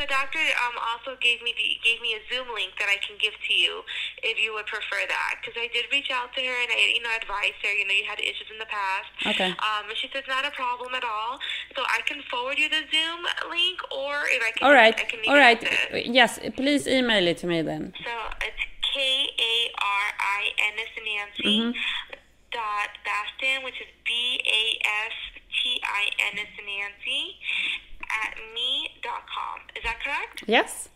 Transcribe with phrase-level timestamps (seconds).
[0.00, 3.20] the doctor um, also gave me the gave me a Zoom link that I can
[3.20, 3.84] give to you
[4.24, 5.38] if you would prefer that.
[5.38, 7.72] Because I did reach out to her and I, you know, advised her.
[7.76, 9.12] You know, you had issues in the past.
[9.28, 9.52] Okay.
[9.60, 11.36] Um, and she said not a problem at all.
[11.76, 13.20] So I can forward you the Zoom
[13.52, 14.96] link, or if I can, All right.
[14.96, 15.60] I can All right.
[16.08, 17.92] Yes, please email it to me then.
[18.00, 20.42] So it's K A R I
[20.72, 21.76] N S Nancy
[22.50, 24.64] dot Bastin, which is B A
[25.04, 25.16] S
[25.60, 27.36] T I N S Nancy
[28.26, 29.60] at me dot com.
[29.76, 30.44] Is that correct?
[30.46, 30.88] Yes.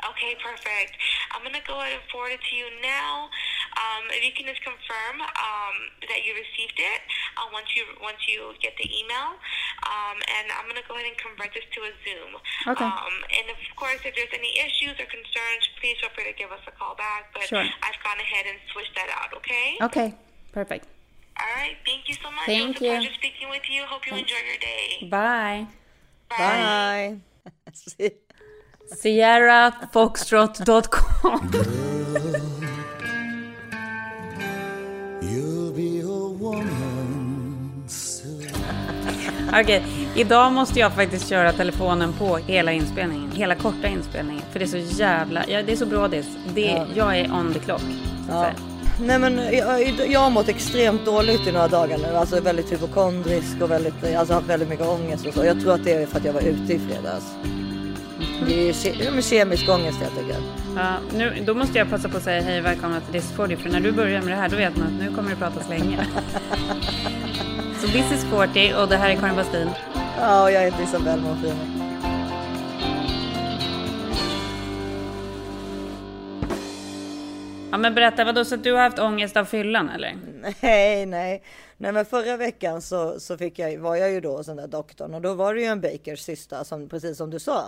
[0.00, 0.96] Okay, perfect.
[1.28, 3.28] I'm gonna go ahead and forward it to you now.
[3.76, 5.76] Um, if you can just confirm um,
[6.08, 7.00] that you received it
[7.36, 9.36] uh, once you once you get the email,
[9.84, 12.32] um, and I'm gonna go ahead and convert this to a Zoom.
[12.72, 12.88] Okay.
[12.88, 16.48] Um, and of course, if there's any issues or concerns, please feel free to give
[16.48, 17.28] us a call back.
[17.36, 17.60] But Sure.
[17.60, 19.36] I've gone ahead and switched that out.
[19.36, 19.76] Okay.
[19.84, 20.08] Okay.
[20.56, 20.88] Perfect.
[21.36, 21.76] All right.
[21.84, 22.48] Thank you so much.
[22.48, 22.90] Thank it was a you.
[23.04, 23.84] pleasure speaking with you.
[23.84, 25.08] Hope you enjoy your day.
[25.12, 25.68] Bye.
[26.38, 27.20] Bye.
[29.02, 31.50] SierraFoxtrot.com.
[39.62, 39.82] Okej,
[40.16, 43.30] idag måste jag faktiskt köra telefonen på hela inspelningen.
[43.32, 44.42] Hela korta inspelningen.
[44.52, 45.44] För det är så jävla...
[45.48, 46.26] Ja, det är så brådis.
[46.54, 47.80] Det, Jag är on the clock.
[47.80, 47.86] så
[48.28, 48.42] Ja.
[48.42, 48.54] säga.
[49.00, 52.16] Nej men jag, jag har mått extremt dåligt i några dagar nu.
[52.16, 55.44] Alltså väldigt hypokondrisk och väldigt, alltså haft väldigt mycket ångest och så.
[55.44, 57.24] Jag tror att det är för att jag var ute i fredags.
[58.48, 60.44] Det är ke- kemisk ångest helt enkelt.
[60.76, 63.70] Ja, nu, då måste jag passa på att säga hej välkomna till This 40 för
[63.70, 65.98] när du börjar med det här då vet man att nu kommer det pratas länge.
[67.80, 69.70] Så this is 40 och det här är Karin Bastin.
[70.20, 71.79] Ja, och jag heter Isabelle Monfrino.
[77.70, 80.16] Ja men berätta, vadå så du har haft ångest av fyllan eller?
[80.62, 81.42] Nej, nej.
[81.76, 84.66] Nej men förra veckan så, så fick jag, var jag ju då hos den där
[84.66, 87.64] doktorn och då var det ju en Bakers syster som precis som du sa.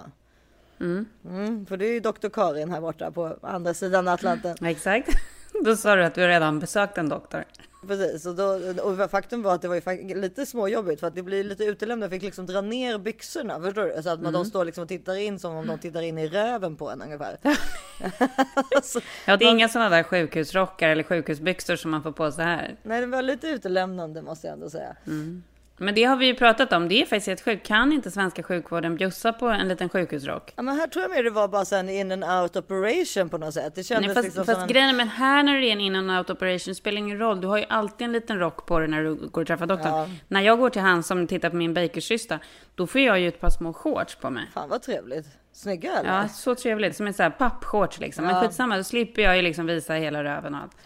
[1.25, 4.57] Mm, för det är ju doktor Karin här borta på andra sidan Atlanten.
[4.67, 5.09] Exakt.
[5.65, 7.45] Då sa du att du redan besökt en doktor.
[7.87, 8.45] Precis, och, då,
[8.83, 12.05] och faktum var att det var ju lite småjobbigt för att det blir lite utelämnat.
[12.05, 14.03] Jag fick liksom dra ner byxorna, förstår du?
[14.03, 16.29] Så att man, de står liksom och tittar in som om de tittar in i
[16.29, 17.39] röven på en ungefär.
[18.77, 22.45] alltså, Ja, det är inga sådana där sjukhusrockar eller sjukhusbyxor som man får på sig
[22.45, 22.77] här.
[22.83, 24.97] nej, det var lite utelämnande måste jag ändå säga.
[25.83, 26.89] Men det har vi ju pratat om.
[26.89, 27.67] Det är faktiskt helt sjukt.
[27.67, 30.53] Kan inte svenska sjukvården bjussa på en liten sjukhusrock?
[30.57, 33.39] Ja, men här tror jag mer det var bara en in and out operation på
[33.39, 33.75] något sätt.
[33.75, 34.69] Det kändes Nej, fast liksom fast en...
[34.69, 37.41] grejen är, men här när det är en in and out operation spelar ingen roll.
[37.41, 39.93] Du har ju alltid en liten rock på dig när du går och träffar doktorn.
[39.93, 40.09] Ja.
[40.29, 42.39] När jag går till han som tittar på min bakersysta,
[42.75, 44.45] då får jag ju ett par små shorts på mig.
[44.55, 45.27] Fan vad trevligt.
[45.53, 46.11] Snygga eller?
[46.21, 46.97] Ja, så trevligt.
[46.97, 48.25] Som ett så här pappshorts liksom.
[48.25, 50.77] Men skitsamma, då slipper jag ju liksom visa hela röven och allt.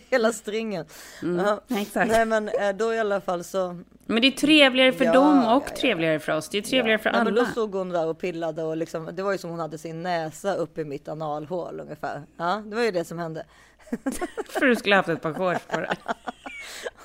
[0.10, 0.86] Hela stringen.
[1.22, 1.60] Ja.
[1.80, 2.10] exakt.
[2.10, 3.78] Nej men eh, då i alla fall så.
[4.06, 5.76] Men det är trevligare för Ja, dem ja, och ja.
[5.76, 6.48] trevligare för oss.
[6.48, 7.30] Det är trevligare för Nej, alla.
[7.30, 9.78] men då stod hon där och pillade och liksom, det var ju som hon hade
[9.78, 12.22] sin näsa upp i mitt analhål ungefär.
[12.36, 13.46] Ja, det var ju det som hände.
[14.48, 15.88] För du skulle haft ett par shorts på dig.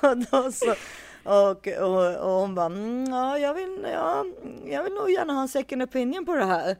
[0.00, 0.74] Och, då så,
[1.24, 4.24] och, och, och hon bara, mm, ja, jag vill, ja,
[4.64, 6.76] jag vill nog gärna ha en second opinion på det här.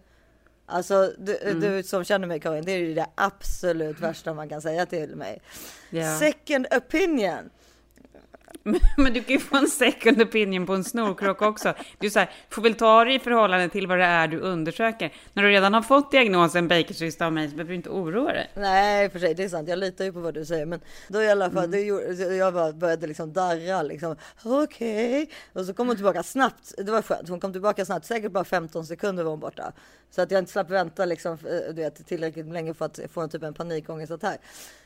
[0.70, 1.60] Alltså du, Mm.
[1.60, 5.16] du som känner mig Karin, det är ju det absolut värsta man kan säga till
[5.16, 5.40] mig.
[5.90, 6.18] Ja.
[6.18, 7.50] Second opinion.
[8.96, 11.74] Men du kan ju få en second opinion på en snorkrock också.
[11.98, 15.12] Du så här, får väl ta det i förhållande till vad det är du undersöker.
[15.32, 18.50] När du redan har fått diagnosen bakersysta av mig så behöver du inte oroa dig.
[18.54, 19.68] Nej, för sig, det är sant.
[19.68, 21.70] Jag litar ju på vad du säger, men då i alla fall, Mm.
[21.70, 24.16] det gjorde, jag började liksom darra liksom.
[24.44, 26.74] Okej, och så kom hon tillbaka snabbt.
[26.76, 27.28] Det var skönt.
[27.28, 29.72] Hon kom tillbaka snabbt, säkert bara 15 sekunder var hon borta,
[30.10, 33.20] så att jag inte slapp vänta liksom, eh, du vet, tillräckligt länge för att få
[33.20, 34.40] en typ en panikångestattack.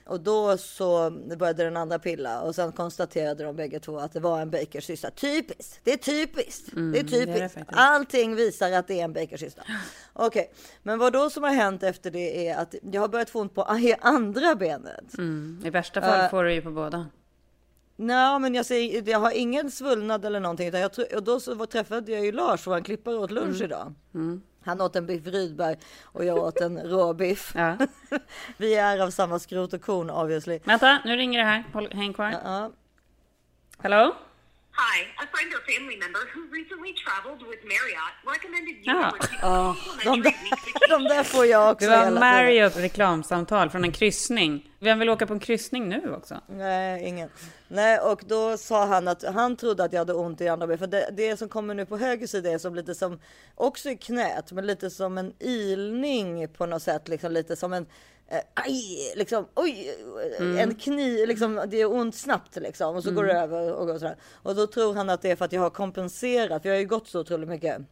[0.06, 4.20] Och då så började den andra pilla och sen konstaterade de bägge två att det
[4.20, 5.10] var en bakersysta.
[5.10, 5.80] Typiskt!
[5.84, 6.66] Det är typiskt!
[6.72, 7.54] det är Mm, det är det typiskt.
[7.54, 7.78] faktiskt.
[7.80, 9.62] Allting visar att det är en bakersysta.
[10.12, 13.40] Okej, men vad då som har hänt efter det är att jag har börjat få
[13.40, 13.62] ont på
[14.00, 15.18] andra benet.
[15.18, 15.62] Mm.
[15.64, 16.30] I värsta fall Äh.
[16.30, 17.06] får du ju på båda.
[17.96, 20.68] Nej, men jag, säger, jag har ingen svullnad eller någonting.
[20.68, 23.94] Utan jag, och då så var, träffade jag ju Lars, vår klippare, åt lunch idag.
[24.64, 27.52] Han åt en biff Rydberg och jag åt en råbiff.
[27.54, 27.76] Ja.
[28.56, 30.60] Vi är av samma skrot och korn obviously.
[30.64, 31.64] Vänta, nu ringer det här.
[31.72, 32.34] Håll, häng kvar.
[32.44, 32.70] Ja,
[33.78, 34.14] Hallå?
[34.76, 39.10] Hi, a friend or family member who recently traveled with Marriott recommended you Ah.
[39.10, 42.10] would receive de, complimentary där, week de där får jag också Det var.
[42.20, 44.70] Marriott reklamsamtal från en kryssning.
[44.80, 46.40] Vem vill åka på en kryssning nu också?
[46.48, 47.28] Nej, ingen.
[47.68, 50.80] Nej, och då sa han att han trodde att jag hade ont i andra benet.
[50.80, 53.20] För det, det som kommer nu på höger sida är som lite som,
[53.54, 57.08] också i knät, men lite som en ilning på något sätt.
[57.08, 57.86] Liksom lite som en,
[58.54, 59.94] aj, liksom, oj,
[60.58, 62.96] en kniv, liksom, det är ont snabbt liksom.
[62.96, 64.16] Och så går det över och går sådär.
[64.32, 66.80] Och då tror han att det är för att jag har kompenserat, för jag har
[66.80, 67.82] ju gått så otroligt mycket.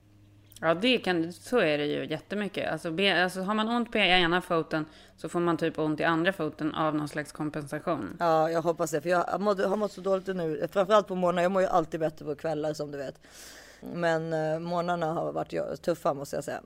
[0.61, 2.73] Ja, det kan, så är det ju jättemycket.
[2.73, 4.85] Alltså, be, alltså, har man ont på ena foten
[5.17, 8.17] så får man typ ont i andra foten av någon slags kompensation.
[8.21, 9.01] Ja, jag hoppas det.
[9.01, 10.69] För jag mådde, har mått så dåligt nu.
[10.73, 11.43] Framförallt på morgnarna.
[11.43, 13.21] Jag mår ju alltid bättre på kvällar som du vet.
[13.81, 16.63] Men eh, morgnarna har varit tuffa måste jag säga.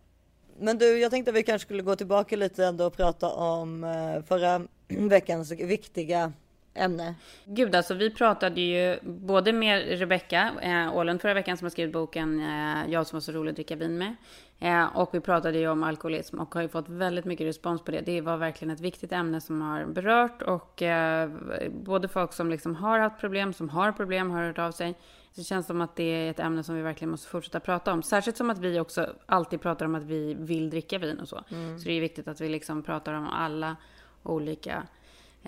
[0.58, 3.84] Men du, jag tänkte att vi kanske skulle gå tillbaka lite ändå och prata om
[3.84, 6.32] eh, förra veckans viktiga
[6.76, 7.14] ämne.
[7.44, 11.92] Gud, alltså vi pratade ju både med Rebecka eh, Åhlund förra veckan som har skrivit
[11.92, 14.14] boken eh, Jag som var så rolig att dricka vin med.
[14.60, 17.90] Eh, och vi pratade ju om alkoholism och har ju fått väldigt mycket respons på
[17.90, 18.00] det.
[18.00, 21.30] Det var verkligen ett viktigt ämne som har berört och eh,
[21.70, 24.94] både folk som liksom har haft problem, som har problem, har hört av sig.
[25.36, 28.02] Det känns som att det är ett ämne som vi verkligen måste fortsätta prata om.
[28.02, 31.44] Särskilt som att vi också alltid pratar om att vi vill dricka vin och så.
[31.48, 31.78] Mm.
[31.78, 33.76] Så det är viktigt att vi liksom pratar om alla
[34.22, 34.82] olika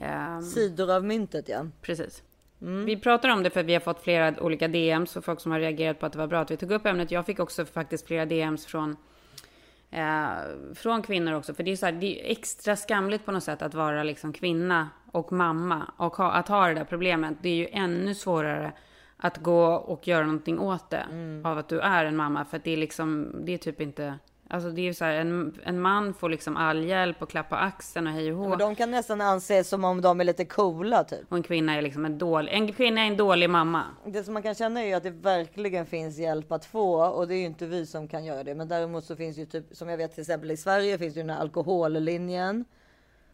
[0.00, 1.66] Um, Sidor av myntet ja.
[1.82, 2.22] Precis.
[2.62, 2.84] Mm.
[2.84, 5.52] Vi pratar om det för att vi har fått flera olika DMs och folk som
[5.52, 7.10] har reagerat på att det var bra att vi tog upp ämnet.
[7.10, 8.96] Jag fick också faktiskt flera DMs från,
[9.90, 10.28] eh,
[10.74, 11.54] från kvinnor också.
[11.54, 14.32] För det är, så här, det är extra skamligt på något sätt att vara liksom
[14.32, 17.36] kvinna och mamma och ha, att ha det där problemet.
[17.42, 18.72] Det är ju ännu svårare
[19.18, 21.46] att gå och göra någonting åt det mm.
[21.46, 22.44] av att du är en mamma.
[22.44, 24.18] För att det är liksom, det är typ inte
[24.50, 27.56] Alltså det är ju så här, en, en man får liksom all hjälp och klappa
[27.56, 28.48] axeln och hej och hå.
[28.48, 31.20] Men de kan nästan anses som om de är lite coola typ.
[31.28, 33.84] Och en kvinna är liksom en dålig, en kvinna är en dålig mamma.
[34.06, 37.28] Det som man kan känna är ju att det verkligen finns hjälp att få och
[37.28, 38.54] det är ju inte vi som kan göra det.
[38.54, 41.20] Men däremot så finns ju typ, som jag vet till exempel i Sverige finns ju
[41.20, 42.64] den här alkohollinjen.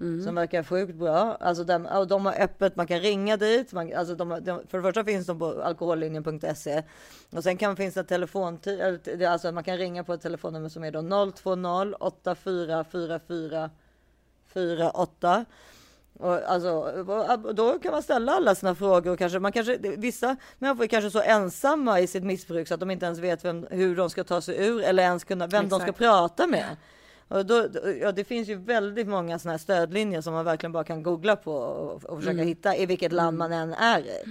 [0.01, 0.25] Mm.
[0.25, 1.37] Som verkar sjukt bra.
[1.41, 3.73] Alltså de, de har öppet, man kan ringa dit.
[3.73, 6.83] Man, alltså de, de, för det första finns de på alkohollinjen.se.
[7.31, 10.91] Och sen kan, finns det telefontid, alltså man kan ringa på ett telefonnummer som är
[10.91, 13.71] då 020 8444
[14.47, 15.45] 48.
[16.19, 17.05] Och alltså,
[17.53, 21.11] då kan man ställa alla sina frågor och kanske man kanske vissa människor är kanske
[21.11, 24.25] så ensamma i sitt missbruk så att de inte ens vet vem, hur de ska
[24.25, 25.81] ta sig ur eller ens kunna vem Exakt.
[25.87, 26.77] de ska prata med.
[27.29, 27.69] Och då,
[28.01, 31.37] ja, det finns ju väldigt många sådana här stödlinjer som man verkligen bara kan googla
[31.37, 32.47] på och, och försöka mm.
[32.47, 34.25] hitta i vilket land man än är i.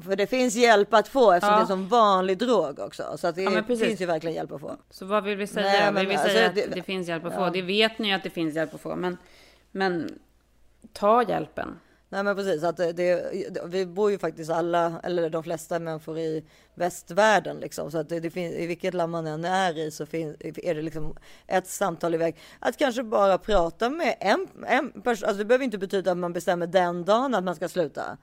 [0.00, 1.58] För det finns hjälp att få eftersom ja.
[1.58, 3.16] det är som vanlig drog också.
[3.18, 4.76] Så att det ja, finns ju verkligen hjälp att få.
[4.90, 5.66] Så vad vill vi säga?
[5.66, 7.38] Nej, men, vill vi säga alltså, att det, det, finns hjälp att ja.
[7.38, 7.50] få?
[7.50, 8.96] Det vet ni ju att det finns hjälp att få.
[8.96, 9.16] Men,
[9.70, 10.18] men
[10.92, 11.78] ta hjälpen.
[12.08, 13.32] Nej men precis, att det, det,
[13.64, 16.44] vi bor ju faktiskt alla, eller de flesta människor i
[16.74, 17.90] västvärlden liksom.
[17.90, 20.74] Så att det, det finns, i vilket land man än är i så finns, är
[20.74, 21.16] det liksom
[21.46, 22.36] ett samtal iväg.
[22.58, 26.32] Att kanske bara prata med en, en person, alltså det behöver inte betyda att man
[26.32, 28.16] bestämmer den dagen att man ska sluta.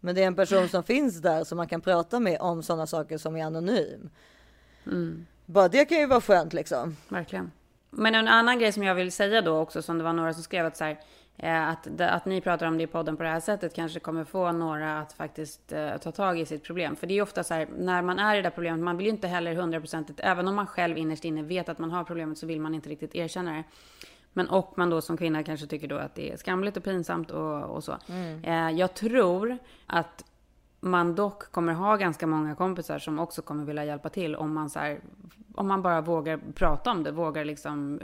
[0.00, 2.86] Men det är en person som finns där som man kan prata med om sådana
[2.86, 4.10] saker som är anonym.
[4.86, 5.26] Mm.
[5.46, 6.96] Bara det kan ju vara skönt liksom.
[7.08, 7.50] Verkligen.
[7.90, 10.42] Men en annan grej som jag vill säga då också, som det var några som
[10.42, 10.98] skrev att så här,
[11.42, 14.52] att, att ni pratar om det i podden på det här sättet kanske kommer få
[14.52, 16.96] några att faktiskt eh, ta tag i sitt problem.
[16.96, 19.06] För det är ofta så här, när man är i det där problemet, man vill
[19.06, 22.38] ju inte heller hundraprocentigt, även om man själv innerst inne vet att man har problemet
[22.38, 23.64] så vill man inte riktigt erkänna det.
[24.32, 27.30] Men och man då som kvinna kanske tycker då att det är skamligt och pinsamt
[27.30, 27.96] och, och så.
[28.08, 28.44] Mm.
[28.44, 30.24] Eh, jag tror att
[30.80, 34.70] man dock kommer ha ganska många kompisar som också kommer vilja hjälpa till om man
[34.70, 35.00] så här,
[35.54, 38.00] om man bara vågar prata om det, vågar liksom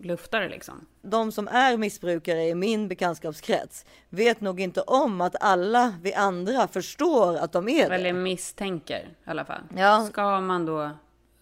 [0.00, 0.86] luftare liksom.
[1.12, 6.68] De som är missbrukare i min bekantskapskrets vet nog inte om att alla vi andra
[6.68, 7.94] förstår att de är det.
[7.94, 9.60] Eller misstänker i alla fall.
[9.76, 10.06] Ja.
[10.10, 10.90] Ska man då,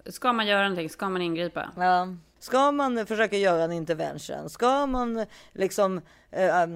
[0.07, 1.71] ska man göra någonting, ska man ingripa?
[1.77, 2.09] Ja.
[2.39, 4.51] Ska man försöka göra en intervention?
[4.51, 6.69] Ska man liksom äh, äh,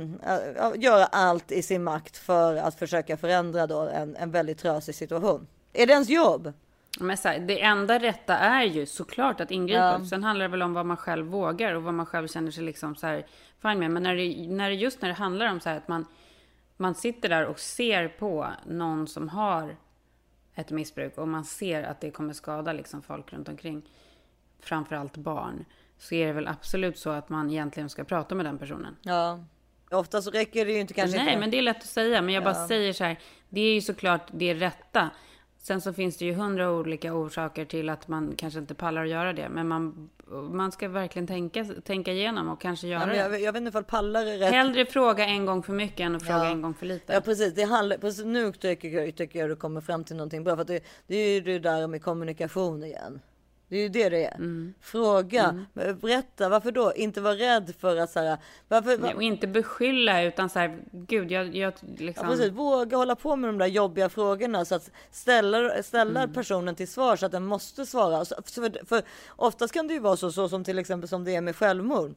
[0.76, 5.46] göra allt i sin makt för att försöka förändra då en, en väldigt trasig situation?
[5.72, 6.52] Är det ens jobb?
[7.00, 9.78] Men så här, det enda rätta är ju såklart att ingripa.
[9.78, 10.04] Ja.
[10.04, 12.64] Sen handlar det väl om vad man själv vågar och vad man själv känner sig
[12.64, 13.26] liksom så här
[13.62, 13.90] fine med.
[13.90, 16.06] Men när det, när det just när det handlar om så här att man,
[16.76, 19.76] man sitter där och ser på någon som har
[20.54, 23.82] ett missbruk och man ser att det kommer skada liksom folk runt omkring,
[24.60, 25.64] framförallt barn,
[25.98, 28.96] så är det väl absolut så att man egentligen ska prata med den personen.
[29.02, 29.44] Ja.
[29.90, 31.40] Ofta så räcker det ju inte kanske Nej, inte.
[31.40, 32.22] men det är lätt att säga.
[32.22, 32.44] Men jag ja.
[32.44, 35.10] bara säger så här, det är ju såklart det rätta.
[35.66, 39.08] Sen så finns det ju hundra olika orsaker till att man kanske inte pallar att
[39.08, 39.48] göra det.
[39.48, 40.10] Men man,
[40.50, 43.84] man ska verkligen tänka, tänka igenom och kanske göra ja, jag, jag, vet inte ifall
[43.84, 44.52] pallar är rätt.
[44.52, 46.50] Hellre fråga en gång för mycket än att fråga ja.
[46.50, 47.12] en gång för lite.
[47.12, 50.44] Ja precis, det handlar, precis nu tycker jag, tycker jag du kommer fram till någonting
[50.44, 50.56] bra.
[50.56, 53.20] För det, det är ju det där med kommunikation igen.
[53.74, 54.34] Det är ju det det är.
[54.34, 54.74] Mm.
[54.80, 55.96] Fråga, mm.
[56.00, 56.92] berätta, varför då?
[56.94, 58.38] Inte vara rädd för att så här,
[58.68, 62.26] varför, Nej, och inte beskylla utan så här, gud, jag, jag liksom...
[62.26, 66.34] Ja, precis, våga hålla på med de där jobbiga frågorna så att ställa, ställa mm.
[66.34, 68.24] personen till svar så att den måste svara.
[68.24, 71.34] För, för, för oftast kan det ju vara så, så som till exempel som det
[71.36, 72.14] är med självmord.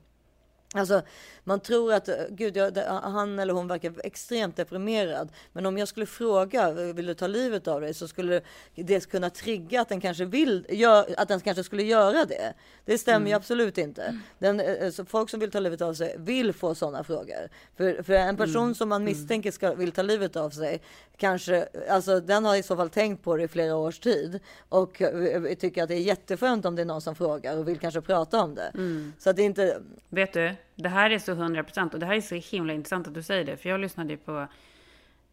[0.73, 1.01] Alltså,
[1.47, 5.29] man tror att gud, jag, det- han eller hon verkar extremt deprimerad.
[5.53, 7.93] Men om jag skulle fråga, vill du ta livet av dig?
[7.93, 8.41] Så skulle
[8.75, 12.53] det kunna trigga att den kanske vill, gör, att den kanske skulle göra det.
[12.85, 14.19] Det stämmer ju absolut inte.
[14.39, 17.49] Den, eh, folk som vill ta livet av sig vill få sådana frågor.
[17.77, 20.81] För, för en person som man misstänker ska, vill ta livet av sig,
[21.17, 24.39] kanske, alltså den har i så fall tänkt på det i flera års tid.
[24.69, 27.79] Och eh, tycker att det är jätteskönt om det är någon som frågar och vill
[27.79, 28.71] kanske prata om det.
[29.19, 32.15] Så att det inte, Vet du, det här är så 100 procent och det här
[32.15, 33.57] är så himla intressant att du säger det.
[33.57, 34.47] För jag lyssnade ju på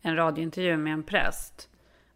[0.02, 1.68] en radiointervju med en präst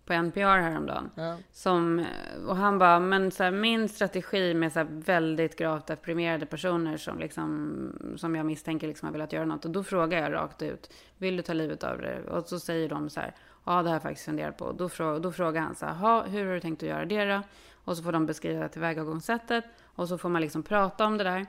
[0.05, 1.11] på NPR häromdagen.
[1.53, 2.05] Som,
[2.47, 6.97] och han bara, men så här, min strategi med så här väldigt gravt deprimerade personer
[6.97, 9.65] som, liksom, som jag misstänker liksom har velat göra något.
[9.65, 12.21] Och då frågar jag rakt ut, vill du ta livet av dig?
[12.23, 14.73] Och så säger de så här, ja det har jag faktiskt funderat på.
[14.73, 17.25] Då, frå, då frågar han så här, "Ha, hur har du tänkt att göra det
[17.25, 17.43] då?
[17.85, 19.65] Och så får de beskriva tillvägagångssättet.
[19.85, 21.47] Och så får man liksom prata om det där.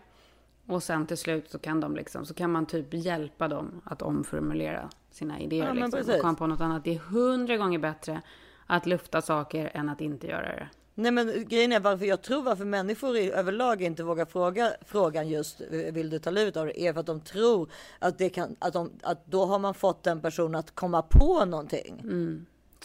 [0.69, 4.01] Och sen till slut så kan, de liksom, så kan man typ hjälpa dem att
[4.01, 5.65] omformulera sina idéer.
[5.65, 6.83] Ja, liksom, och komma på något annat.
[6.83, 8.21] Det är hundra gånger bättre
[8.65, 10.67] att lufta saker än att inte göra det.
[10.95, 15.29] Nej men grejen är varför jag tror varför människor i, överlag inte vågar fråga frågan
[15.29, 18.55] just vill du ta livet av dig är för att de tror att det kan
[18.59, 22.01] att, de, att då har man fått den personen att komma på någonting.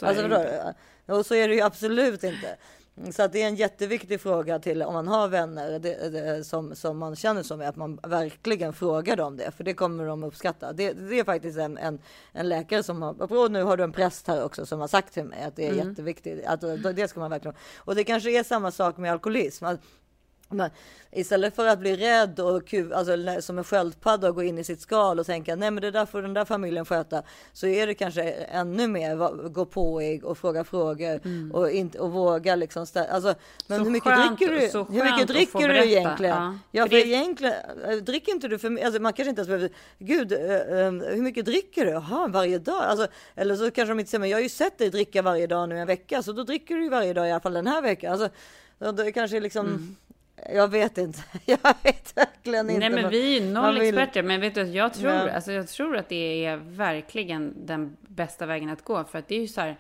[0.00, 0.74] Så alltså?
[1.06, 2.56] Och så är det ju absolut inte.
[3.12, 6.74] Så att det är en jätteviktig fråga till om man har vänner det, det, som,
[6.74, 9.50] som man känner som är att man verkligen frågar dem det.
[9.50, 10.72] För det kommer de uppskatta.
[10.72, 11.98] Det, det är faktiskt en, en,
[12.32, 15.24] en läkare som har, nu har du en präst här också som har sagt till
[15.24, 16.46] mig att det är jätteviktigt.
[16.46, 16.60] Att
[16.96, 17.56] det ska man verkligen.
[17.76, 19.64] Och det kanske är samma sak med alkoholism.
[19.64, 19.80] Att,
[20.48, 20.70] men
[21.12, 24.64] istället för att bli rädd och ku- alltså, som en sköldpadda och gå in i
[24.64, 27.22] sitt skal och tänka nej men det där får den där familjen sköta.
[27.52, 31.20] Så är det kanske ännu mer gå påig och fråga frågor
[31.52, 33.34] och, inte, och våga liksom stä- alltså,
[33.66, 34.60] Men Så hur mycket skönt- dricker du?
[34.94, 36.34] Hur mycket dricker du egentligen?
[36.36, 37.54] Ja, Ja, för det- egentligen
[37.88, 38.86] äh, dricker inte du för mycket.
[38.86, 39.70] Alltså, man kanske inte ens behöver.
[39.98, 41.90] Gud, äh, äh, hur mycket dricker du?
[41.90, 42.82] Jaha, varje dag?
[42.84, 45.46] Alltså, eller så kanske de inte säger, men jag har ju sett dig dricka varje
[45.46, 47.66] dag nu en vecka, så då dricker du ju varje dag i alla fall den
[47.66, 48.12] här veckan.
[48.12, 48.28] Alltså,
[48.78, 49.66] då- det kanske liksom.
[49.66, 49.96] Mm.
[50.54, 51.18] Jag vet inte.
[51.44, 52.80] Jag vet verkligen inte.
[52.88, 54.22] Nej men vi är ju noll vill- experter.
[54.22, 55.30] Men vet du, jag tror, Ja.
[55.30, 59.04] alltså, jag tror att det är verkligen den bästa vägen att gå.
[59.04, 59.76] För att det är ju så här,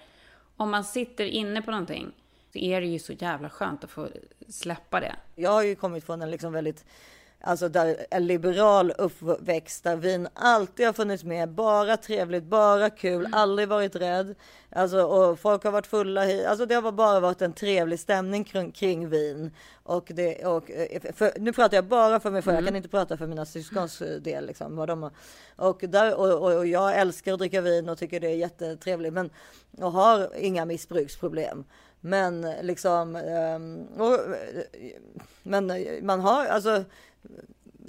[0.56, 2.12] om man sitter inne på någonting
[2.52, 4.08] så är det ju så jävla skönt att få
[4.48, 5.14] släppa det.
[5.34, 6.84] Jag har ju kommit från en liksom väldigt
[7.46, 11.48] Alltså där en liberal uppväxt där vin alltid har funnits med.
[11.48, 14.34] Bara trevligt, bara kul, aldrig varit rädd.
[14.70, 16.48] Alltså, och folk har varit fulla.
[16.48, 19.50] Alltså det har bara varit en trevlig stämning kring, kring vin.
[19.82, 22.56] Och det, och, eh, för, nu pratar jag bara för mig själv.
[22.56, 24.46] Jag kan inte prata för mina syskons eh, del.
[24.46, 25.12] Liksom, vad de har.
[25.56, 29.12] Och, där, och, och, jag älskar att dricka vin och tycker det är jättetrevligt.
[29.12, 29.30] Men
[29.78, 31.64] och har inga missbruksproblem.
[32.00, 34.18] Men liksom, ehm, och,
[35.42, 36.84] men man har alltså,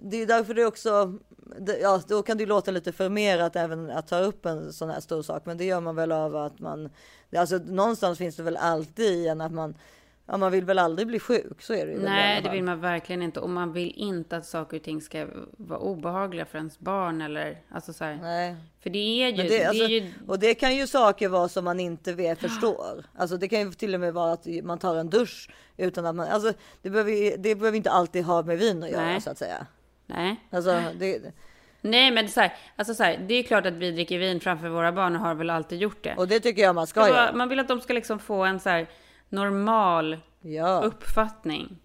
[0.01, 1.19] det är därför det också,
[1.59, 4.99] det, ja, då kan det låta lite förmerat även att ta upp en sån här
[4.99, 6.89] stor sak, men det gör man väl av att man,
[7.37, 9.75] alltså någonstans finns det väl alltid i en att man,
[10.25, 11.99] ja, man vill väl aldrig bli sjuk, så är det ju.
[11.99, 13.39] Nej, det vill man verkligen inte.
[13.39, 15.27] Och man vill inte att saker och ting ska
[15.57, 18.15] vara obehagliga för ens barn eller alltså så här.
[18.21, 18.55] Nej.
[18.83, 21.47] För det är ju, det, det, alltså, är ju Och det kan ju saker vara
[21.47, 23.05] som man inte vet, förstår.
[23.17, 26.15] Alltså det kan ju till och med vara att man tar en dusch utan att
[26.15, 29.21] man, alltså det behöver, det behöver inte alltid ha med vin att göra Nej.
[29.21, 29.65] så att säga.
[30.05, 30.35] nej.
[30.51, 31.33] Alltså det,
[31.81, 34.69] Nej, men så här, alltså så här, det är klart att vi dricker vin framför
[34.69, 36.15] våra barn och har väl alltid gjort det.
[36.17, 37.33] och det tycker jag man ska var- göra.
[37.33, 38.87] Man vill att de ska liksom få en så här
[39.35, 40.81] normal Ja.
[40.83, 41.77] uppfattning.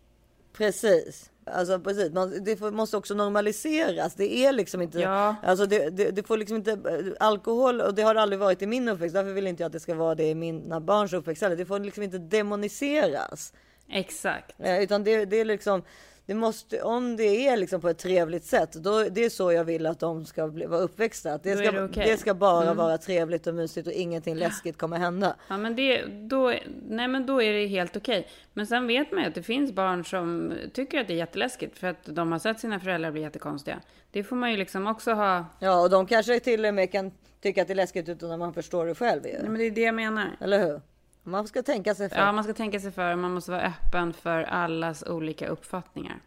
[0.53, 1.31] Precis.
[1.45, 4.15] Alltså precis, man, det får, måste också normaliseras.
[4.15, 5.35] Det är liksom inte, Ja.
[5.43, 6.79] alltså det, det, det får liksom inte,
[7.21, 9.73] alkohol, och det har det aldrig varit i min uppväxt, därför vill inte jag att
[9.73, 11.57] det ska vara det i mina barns uppväxt heller.
[11.57, 13.53] Det får liksom inte demoniseras.
[13.89, 14.55] Exakt.
[14.61, 15.83] Eh, Utan det, det är liksom,
[16.27, 19.65] det måste, om det är liksom på ett trevligt sätt, då, det är så jag
[19.65, 21.39] vill att de ska bli, vara uppväxta.
[21.39, 22.07] Det, ska, det okej.
[22.07, 25.37] det ska bara vara trevligt och mysigt och ingenting läskigt kommer hända.
[25.49, 26.55] Ja, men det, då,
[26.89, 28.27] nej, men då är det helt okej.
[28.53, 31.79] Men sen vet man ju att det finns barn som tycker att det är jätteläskigt
[31.79, 33.81] för att de har sett sina föräldrar bli jättekonstiga.
[34.11, 35.47] Det får man ju liksom också ha.
[35.59, 38.39] Ja, och de kanske till och med kan tycka att det är läskigt utan att
[38.39, 39.23] man förstår det själv.
[39.23, 40.37] Nej, men det är det jag menar.
[40.41, 40.81] Eller hur?
[41.23, 42.17] Man ska tänka sig för.
[42.17, 43.17] Ja, man ska tänka sig för.
[43.17, 46.21] Man måste vara öppen för allas olika uppfattningar.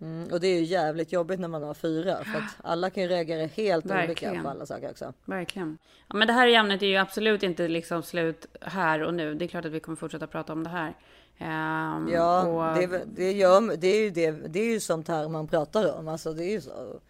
[0.00, 2.24] Mm, och det är ju jävligt jobbigt när man har fyra.
[2.24, 4.42] För att alla kan ju reagera helt olika Verkligen.
[4.42, 5.12] på alla saker också.
[5.24, 5.78] Verkligen.
[6.08, 9.34] Ja, men det här ämnet är ju absolut inte liksom slut här och nu.
[9.34, 10.94] Det är klart att vi kommer fortsätta prata om det här.
[11.38, 15.28] Ehm, Ja, och, det, det, gör, det, är ju det, det är ju sånt här
[15.28, 16.08] man pratar om.
[16.08, 17.00] Alltså det är ju så.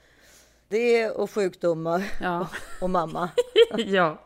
[0.69, 2.49] Det och sjukdomar Ja.
[2.81, 3.31] och mamma.
[3.77, 4.19] ja.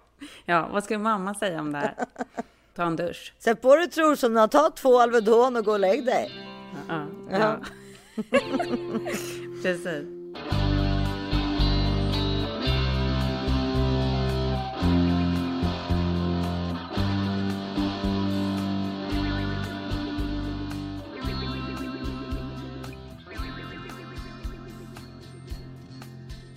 [0.45, 1.95] ja, vad ska mamma säga om det här?
[2.75, 3.33] Ta en dusch.
[3.39, 6.31] Sätt på dig trosorna, ta två Alvedon och gå och lägg dig.
[6.89, 7.07] Ja.
[7.31, 7.39] ja.
[7.39, 8.23] ja.
[9.63, 10.25] Precis.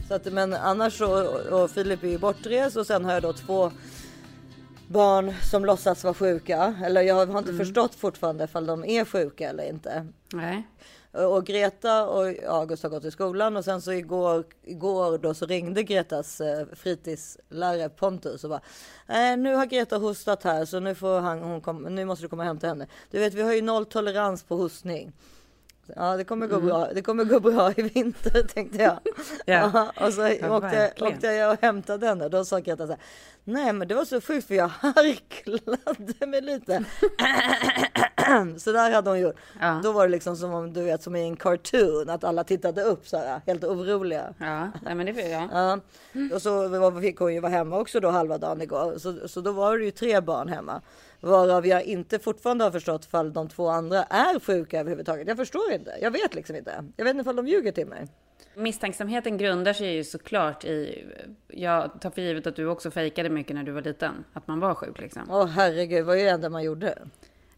[0.08, 3.34] Så att, men annars så, och Filip är ju bortrest och sen har jag då
[3.34, 3.72] två
[4.88, 6.76] barn som låtsas vara sjuka.
[6.84, 10.08] Eller jag har inte förstått fortfarande ifall de är sjuka eller inte.
[10.34, 10.68] Nej.
[11.12, 15.46] Och Greta och August har gått i skolan och sen så igår, igår då så
[15.46, 18.62] ringde Gretas eh, fritidslärare Pontus och bara
[19.08, 22.30] eh, nu har Greta hostat här så nu får han, hon kom, nu måste du
[22.30, 22.88] komma hem till henne.
[23.12, 25.14] Du vet vi har ju noll tolerans på hostning.
[25.96, 29.00] Ja det kommer gå bra, det kommer gå bra i vinter tänkte jag.
[29.46, 29.72] Ja.
[29.96, 31.14] Ja, och så Ja, åkte, verkligen.
[31.14, 32.30] åkte jag och hämtade henne.
[32.30, 33.02] Då sa Greta så här.
[33.44, 36.84] Nej men det var så sjukt för jag harklade mig lite.
[38.58, 39.36] så där hade hon gjort.
[39.62, 39.80] Ja.
[39.84, 42.84] Då var det liksom som om du vet som i en cartoon att alla tittade
[42.84, 44.34] upp så här helt oroliga.
[44.40, 45.48] Ja, nej, men det ja.
[45.52, 45.80] Ja.
[46.36, 48.98] Och så var- fick hon ju vara hemma också då halva dagen igår.
[48.98, 50.82] Så, så då var det ju tre barn hemma.
[51.20, 55.28] Varav jag inte fortfarande har förstått fall de två andra är sjuka överhuvudtaget.
[55.28, 55.98] Jag förstår inte.
[56.02, 56.84] Jag vet liksom inte.
[56.98, 58.08] Jag vet inte ifall de ljuger till mig.
[58.56, 61.06] Misstänksamheten grundar sig ju såklart i...
[61.48, 64.24] Jag tar för givet att du också fejkade mycket när du var liten.
[64.34, 65.24] Att man var sjuk liksom.
[65.30, 66.98] Åh herregud, vad är det enda man gjorde?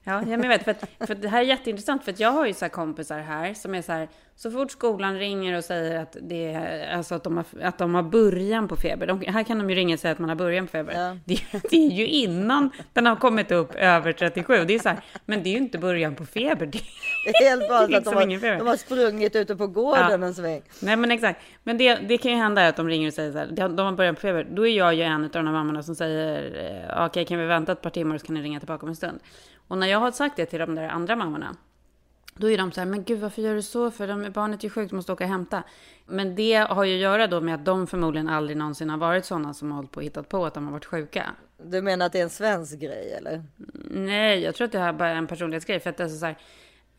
[0.04, 2.54] Ja, jag vet, för, att, för det här är jätteintressant, för att jag har ju
[2.54, 4.10] så här kompisar här som är så här,
[4.42, 7.96] så fort skolan ringer och säger att, det är, alltså att, de har, att de
[7.96, 10.36] har början på feber, de, här kan de ju ringa och säga att man har
[10.36, 10.94] början på feber.
[10.94, 11.18] Ja.
[11.26, 15.00] Det, det är ju innan den har kommit upp över 37, det är så här,
[15.26, 16.66] men det är ju inte början på feber.
[16.66, 16.80] Det,
[17.26, 18.54] Det är helt vanligt att de liksom ingen feber.
[18.54, 20.28] har, de har sprungit ute på gården Ja.
[20.28, 20.62] en sväng.
[20.82, 23.38] nej men exakt, men det, det kan ju hända att de ringer och säger så
[23.38, 25.54] här, de de har början på feber, då är jag ju en av de här
[25.54, 26.56] mammorna som säger,
[26.98, 28.96] eh, okej kan vi vänta ett par timmar så kan ni ringa tillbaka om en
[28.96, 29.20] stund.
[29.68, 31.56] Och när jag har sagt det till de där andra mammorna,
[32.40, 33.92] Då är de så här, men gud varför gör du så?
[33.92, 35.64] För de, barnet är sjukt, måste åka och hämta.
[36.06, 39.26] Men det har ju att göra då med att de förmodligen aldrig någonsin har varit
[39.26, 41.26] sådana som har hållit på och hittat på att de har varit sjuka.
[41.64, 43.44] Du menar att det är en svensk grej eller?
[43.92, 45.80] Nej, jag tror att det här bara är en personlighetsgrej.
[45.80, 46.38] För att det är så här,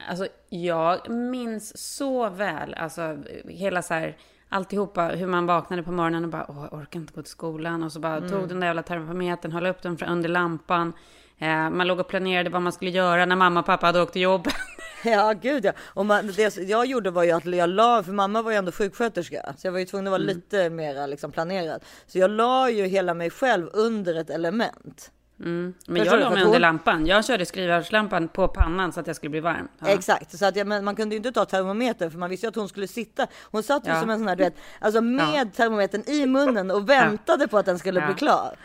[0.09, 4.17] alltså jag minns så väl, alltså hela så här,
[4.49, 7.83] alltihopa, hur man vaknade på morgonen och bara, åh, jag orkar inte gå till skolan.
[7.83, 10.93] Och så bara tog den där jävla termometern, höll upp den från under lampan.
[11.41, 14.13] Eh, man låg och planerade vad man skulle göra när mamma och pappa hade åkt
[14.13, 14.55] till jobbet.
[15.05, 15.73] Ja gud ja.
[15.81, 18.73] Och man, det jag gjorde var ju att jag la, för mamma var ju ändå
[18.73, 19.55] sjuksköterska.
[19.59, 21.85] Så jag var ju tvungen att vara lite mer liksom planerad.
[22.07, 25.11] Så jag la ju hela mig själv under ett element.
[25.41, 25.75] Mm.
[25.87, 27.07] Men Förstår jag För mig under hon- lampan.
[27.07, 29.69] Jag körde skrivbordslampan på pannan så att jag skulle bli varm.
[29.79, 29.89] Ja.
[29.89, 32.49] Exakt, så att jag, men man kunde ju inte ta termometern för man visste ju
[32.49, 33.27] att hon skulle sitta.
[33.51, 34.01] Hon satt ju Ja.
[34.01, 37.67] som en sån här, du vet, alltså med termometern i munnen och väntade på att
[37.67, 38.07] den skulle Ja.
[38.07, 38.57] bli klar.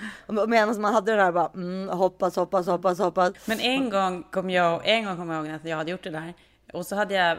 [0.48, 3.34] Medan man hade det där bara, mm, hoppas, hoppas, hoppas, hoppas.
[3.46, 6.10] Men en gång kom jag, en gång kom jag ihåg att jag hade gjort det
[6.10, 6.34] där.
[6.74, 7.38] Och så hade jag,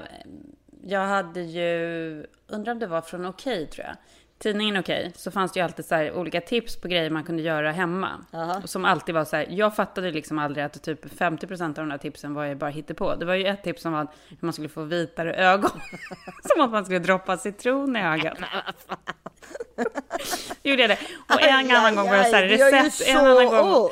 [0.83, 3.96] jag hade ju, undrar om det var från Okej tror jag.
[4.38, 7.72] Tidningen Okej, så fanns det ju alltid så olika tips på grejer man kunde göra
[7.72, 8.25] hemma.
[8.33, 8.61] Aha.
[8.62, 11.88] Och Som alltid var så här, jag fattade liksom aldrig att typ 50% av de
[11.88, 13.14] där tipsen var ju bara hittepå.
[13.14, 15.70] Det var ju ett tips som var hur man skulle få vitare ögon.
[16.42, 18.38] som att man skulle droppa citron i ögat.
[20.62, 20.99] Gjorde jag det.
[21.35, 23.09] Och en annan gång var det så här, recept.
[23.09, 23.90] En annan gång.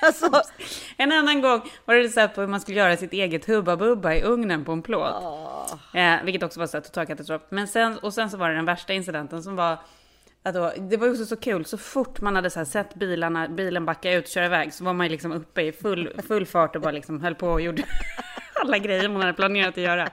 [0.06, 0.42] Alltså,
[0.96, 4.14] En annan gång var det recept på hur man skulle göra sitt eget Hubba Bubba
[4.14, 5.14] i ugnen på en plåt.
[5.94, 7.42] Eh, vilket också var så här total katastrof.
[7.48, 9.78] Men sen, och sen så var det den värsta incidenten som var
[10.42, 13.84] att då, det var också så kul, så fort man hade så sett bilarna, bilen
[13.84, 16.76] backa ut och köra iväg så var man ju liksom uppe i full, full fart
[16.76, 17.82] och bara liksom höll på och gjorde
[18.54, 20.08] alla grejer man hade planerat att göra.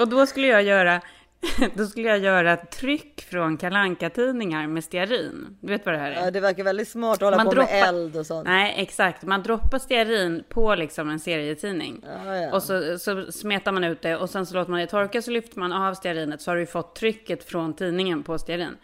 [0.00, 1.00] Och då skulle jag göra,
[1.74, 5.58] då skulle jag göra tryck från kalanka tidningar med stearin.
[5.60, 6.24] Du vet vad det här är?
[6.24, 8.48] ja, det verkar väldigt smart att hålla Man på droppar- med eld och sånt.
[8.48, 9.22] Nej, exakt.
[9.22, 12.04] Man droppar stearin på liksom en serietidning.
[12.24, 12.52] Ja, ja.
[12.52, 15.30] Och så, så smetar man ut det och sen så låter man det torka så
[15.30, 18.76] lyfter man av stearinet så har du fått trycket från tidningen på stearin.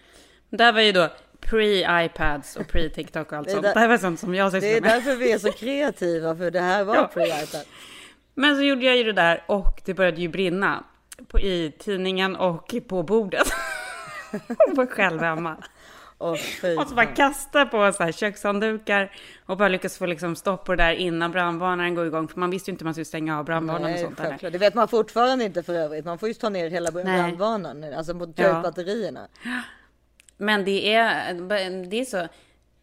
[0.51, 1.09] Det här var ju då
[1.41, 3.63] pre-iPads och pre-TikTok och allt Det är sånt.
[3.65, 4.91] där- Det här var sånt som jag Det är sysslade med.
[4.91, 7.11] därför vi är så kreativa, för det här var Ja.
[7.15, 7.65] pre-iPad.
[8.35, 10.85] Men så gjorde jag ju det där och det började ju brinna.
[11.29, 13.47] På, I tidningen och på bordet.
[14.69, 15.57] och var själv hemma.
[16.61, 19.13] Fy Och så bara kasta på så här kökshanddukar
[19.47, 22.29] och bara lyckas få liksom stopp på det där innan brandvarnaren går igång.
[22.29, 24.51] För man visste ju inte hur man skulle stänga av brandvarnaren och sånt där.
[24.51, 26.05] Det vet man fortfarande inte för övrigt.
[26.05, 28.61] Man får ju ta ner hela brandvarnaren, alltså ta Ja.
[28.63, 29.29] batterierna.
[30.37, 31.35] Men det är,
[31.91, 32.29] det är så...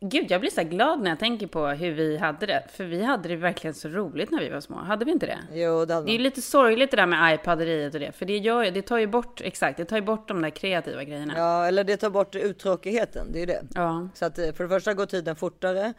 [0.06, 2.64] Gud, jag blir så glad när jag tänker på hur vi hade det.
[2.74, 4.76] För vi hade det verkligen så roligt när vi var små.
[4.76, 5.38] Hade vi inte det?
[5.54, 8.12] Jo, det hade Det är ju lite sorgligt det där med iPaderiet och det.
[8.12, 11.04] För det, gör, det tar ju bort, exakt, det tar ju bort de där kreativa
[11.04, 11.34] grejerna.
[11.38, 13.64] Ja, eller det tar bort uttråkigheten, det är ju det.
[13.76, 14.10] Ja.
[14.14, 15.94] Så att eh, för det första går tiden fortare.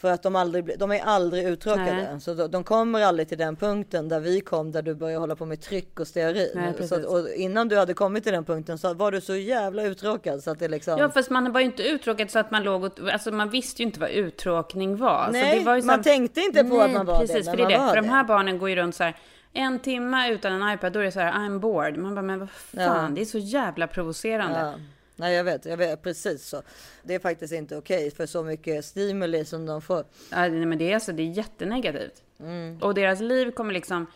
[0.00, 2.08] För att de, aldrig, de är aldrig uttråkade.
[2.10, 2.20] Nej.
[2.20, 5.36] Så de, de kommer aldrig till den punkten där vi kom, där du börjar hålla
[5.36, 6.48] på med tryck och stearin.
[6.54, 6.88] Nej, precis.
[6.88, 9.82] så att, och innan du hade kommit till den punkten så var du så jävla
[9.82, 10.98] uttråkad så att det liksom...
[10.98, 13.82] Ja, fast man var ju inte uttråkad så att man låg och, Alltså man visste
[13.82, 15.26] ju inte vad uttråkning var.
[15.26, 17.56] så Nej, det var man tänkte inte på att Nej, man var det, precis, för
[17.56, 17.88] det är det.
[17.88, 19.16] För de här barnen går ju runt så här.
[19.52, 21.96] en timme utan en iPad, då är det så här, I'm bored.
[21.96, 23.08] Man bara, men vad fan, Ja.
[23.14, 24.60] det är så jävla provocerande.
[24.60, 24.74] Ja.
[25.18, 26.62] Nej jag vet, jag vet precis så.
[27.02, 30.04] Det är faktiskt inte okej för så mycket stimuli som de får.
[30.30, 32.22] Ja, nej, men det är, alltså, det är jättenegativt.
[32.40, 32.78] Mm.
[32.82, 34.06] Och deras liv kommer liksom...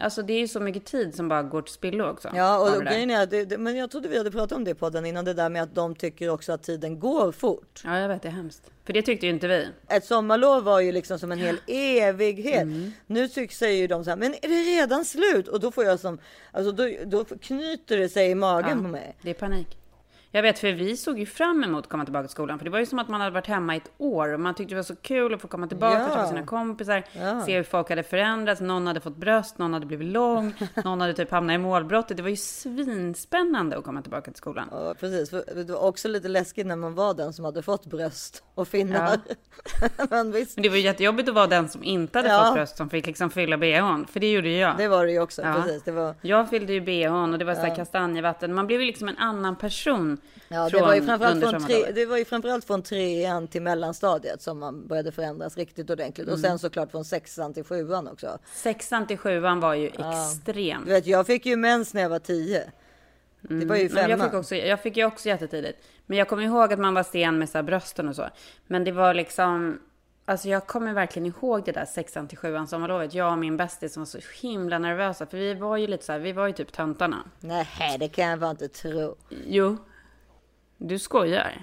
[0.00, 2.30] Alltså det är ju så mycket tid som bara går till spillo också.
[2.34, 2.90] Ja, och där.
[2.90, 5.24] grejen är det, det, men jag trodde vi hade pratat om det på den innan
[5.24, 7.82] det där med att de tycker också att tiden går fort.
[7.84, 8.70] Ja, jag vet, det är hemskt.
[8.84, 9.68] För det tyckte ju inte vi.
[9.88, 12.62] Ett sommarlov var ju liksom som en hel evighet.
[12.62, 12.92] Mm.
[13.06, 15.48] Nu tycks säger ju de så här, men är det redan slut?
[15.48, 16.18] Och då får jag som,
[16.52, 19.16] alltså då, då knyter det sig i magen på mig.
[19.22, 19.78] Det är panik.
[20.34, 22.58] Jag vet, för vi såg ju fram emot att komma tillbaka till skolan.
[22.58, 24.32] För det var ju som att man hade varit hemma i ett år.
[24.34, 26.06] Och man tyckte det var så kul att få komma tillbaka Ja.
[26.06, 27.04] träffa sina kompisar.
[27.12, 27.40] Ja.
[27.46, 28.60] Se hur folk hade förändrats.
[28.60, 30.54] Någon hade fått bröst, någon hade blivit lång.
[30.84, 32.16] någon hade typ hamnat i målbrottet.
[32.16, 34.68] Det var ju svinspännande att komma tillbaka till skolan.
[34.70, 35.30] Ja, precis.
[35.30, 38.68] För Det var också lite läskigt när man var den som hade fått bröst och
[38.68, 39.18] finnar.
[40.10, 42.44] men visst, Men det var ju jättejobbigt att vara den som inte hade Ja.
[42.44, 44.06] fått bröst som fick liksom fylla bhn.
[44.12, 44.76] För det gjorde ju jag.
[44.76, 45.42] det var det ju också.
[45.42, 45.54] Ja.
[45.54, 48.54] Precis, det var, Jag fyllde ju bhn och det var så här kastanjevatten.
[48.54, 50.18] Man blev ju liksom en annan person.
[50.48, 54.42] Ja, det var ju framförallt från, tre, det var ju framförallt från trean till mellanstadiet
[54.42, 56.26] som man började förändras riktigt ordentligt.
[56.28, 56.42] Och Mm.
[56.42, 58.38] sen såklart från sexan till sjuan också.
[58.54, 60.86] Sexan till sjuan var ju extremt.
[60.86, 62.70] Du vet, jag fick ju mens när jag var tio.
[63.40, 63.92] Det var ju Mm.
[63.94, 64.30] Men jag femman.
[64.30, 65.78] fick, också, jag fick ju också jättetidigt.
[66.06, 68.28] Men jag kommer ihåg att man var sen med så här brösten och så.
[68.66, 69.80] Men det var liksom...
[70.24, 73.14] Alltså jag kommer verkligen ihåg det där sexan till sjuan sommarlovet.
[73.14, 75.26] Jag och min bästis som var så himla nervösa.
[75.26, 77.16] För vi var ju lite så här, vi var ju typ töntarna.
[77.40, 79.16] Nej, det kan jag bara inte tro.
[79.46, 79.76] Jo.
[80.82, 81.58] Du skojar.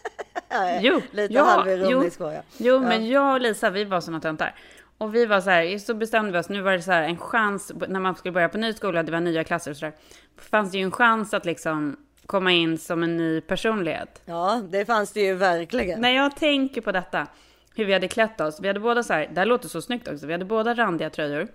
[0.80, 1.00] jo.
[1.10, 2.26] Lite ja, halvironiskt jo.
[2.26, 2.42] var jag.
[2.56, 4.54] Jo, men jag och Lisa, vi var såna töntar.
[4.98, 7.18] Och vi var så här, så bestämde vi oss, nu var det så här en
[7.18, 9.94] chans, när man skulle börja på ny skola, det var nya klasser och så där.
[10.38, 11.96] Fanns det ju en chans att liksom
[12.26, 14.22] komma in som en ny personlighet.
[14.24, 16.00] Ja, det fanns det ju verkligen.
[16.00, 17.26] När jag tänker på detta,
[17.74, 20.08] hur vi hade klätt oss, vi hade båda så här, det här låter så snyggt
[20.08, 21.48] också, vi hade båda randiga tröjor.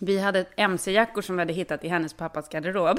[0.00, 2.98] Vi hade MC-jackor som vi hade hittat i hennes pappas garderob.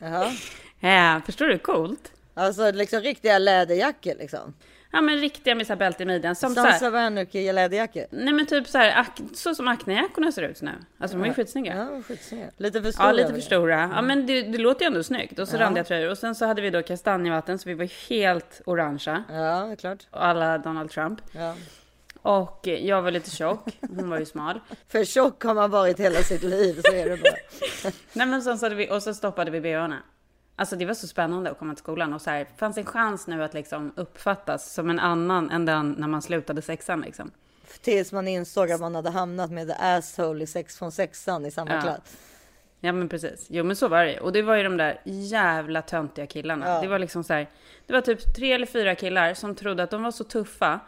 [0.00, 0.32] Jaha.
[0.80, 1.58] Ja, förstår du?
[1.58, 2.12] Coolt.
[2.34, 4.54] Alltså liksom riktiga läderjackor liksom.
[4.92, 6.34] Ja, men riktiga med så här bälte i midjan.
[6.34, 6.92] Som så Som
[7.52, 8.06] läderjackor.
[8.10, 10.72] nej men typ så här, så som Acne-jackorna ser ut nu.
[10.98, 11.76] Alltså de är ju skitsnygga.
[11.76, 12.50] Ja, skitsnygga.
[12.56, 13.06] Lite för stora.
[13.06, 13.90] Ja, lite för stora.
[13.94, 15.38] Ja, men det, det låter ju ändå snyggt.
[15.38, 16.10] Och så randiga tröjor.
[16.10, 19.24] Och sen så hade vi då kastanjevatten, så vi var helt orangea.
[19.28, 20.06] Ja, klart.
[20.10, 21.20] Och alla Donald Trump.
[21.32, 21.54] Ja.
[22.22, 24.60] Och jag var lite tjock, hon var ju smal.
[24.88, 27.92] För tjock har man varit hela sitt liv, så är det bara.
[28.12, 30.02] Nej men sen så hade vi, och så stoppade vi bhna.
[30.56, 33.26] Alltså det var så spännande att komma till skolan och så här, fanns en chans
[33.26, 37.30] nu att liksom uppfattas som en annan än den när man slutade sexan liksom.
[37.82, 41.50] Tills man insåg att man hade hamnat med the asshole i sex från sexan i
[41.50, 41.80] samma Ja.
[41.80, 42.16] klass.
[42.80, 43.46] Ja men precis.
[43.50, 46.68] Jo men så var det Och det var ju de där jävla töntiga killarna.
[46.68, 46.80] Ja.
[46.80, 47.46] Det var liksom så här,
[47.86, 50.80] det var typ tre eller fyra killar som trodde att de var så tuffa.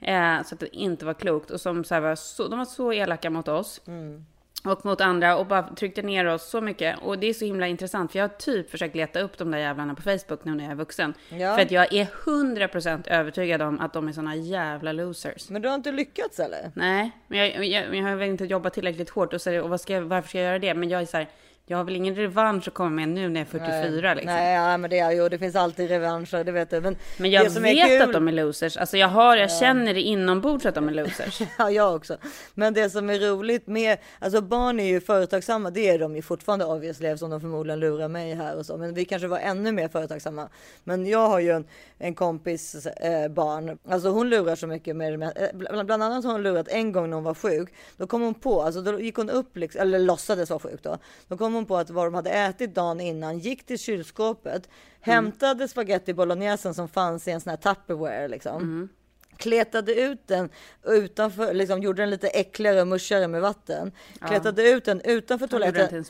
[0.00, 1.50] Eh, så att det inte var klokt.
[1.50, 3.80] Och som så här var så, de var så elaka mot oss.
[3.86, 4.26] Mm.
[4.64, 6.98] Och mot andra och bara tryckte ner oss så mycket.
[7.02, 9.58] Och det är så himla intressant för jag har typ försökt leta upp de där
[9.58, 11.14] jävlarna på Facebook nu när jag är vuxen.
[11.28, 11.54] Ja.
[11.54, 15.50] För att jag är 100% övertygad om att de är såna jävla losers.
[15.50, 16.70] Men du har inte lyckats eller?
[16.74, 19.80] Nej, men jag, jag, jag har väl inte jobbat tillräckligt hårt och, så, och vad
[19.80, 20.74] ska jag, varför ska jag göra det?
[20.74, 21.28] Men jag är så här,
[21.66, 24.32] jag har väl ingen revansch att komma med nu när jag är 44 liksom.
[24.34, 26.80] Nej, ja, men det är ju, det finns alltid revanscher, det vet du.
[26.80, 28.76] Men, Men jag vet kul- att de är losers.
[28.76, 31.40] Alltså jag har, jag känner det inombords att de är losers.
[31.58, 32.16] Ja, jag också.
[32.54, 36.22] Men det som är roligt med, alltså barn är ju företagsamma, det är de ju
[36.22, 38.76] fortfarande obviously eftersom de förmodligen lurar mig här och så.
[38.76, 40.48] Men vi kanske var ännu mer företagsamma.
[40.84, 41.64] Men jag har ju en,
[41.98, 46.32] en kompis eh, barn, alltså hon lurar så mycket med- eh, Bland, bland annat har
[46.32, 47.68] hon lurat en gång när hon var sjuk.
[47.96, 50.98] Då kom hon på, alltså då gick hon upp, liksom, eller låtsades vara sjuk då.
[51.28, 54.68] Då kom hon på att vad de hade ätit dagen innan, gick till kylskåpet,
[55.00, 58.88] hämtade spaghetti bolognesen som fanns i en sån här Tupperware liksom
[59.36, 60.48] kletade ut den
[60.86, 63.92] utanför, liksom gjorde den lite äckligare och muschigare med vatten.
[64.28, 66.04] Kletade ut den utanför den toaletten.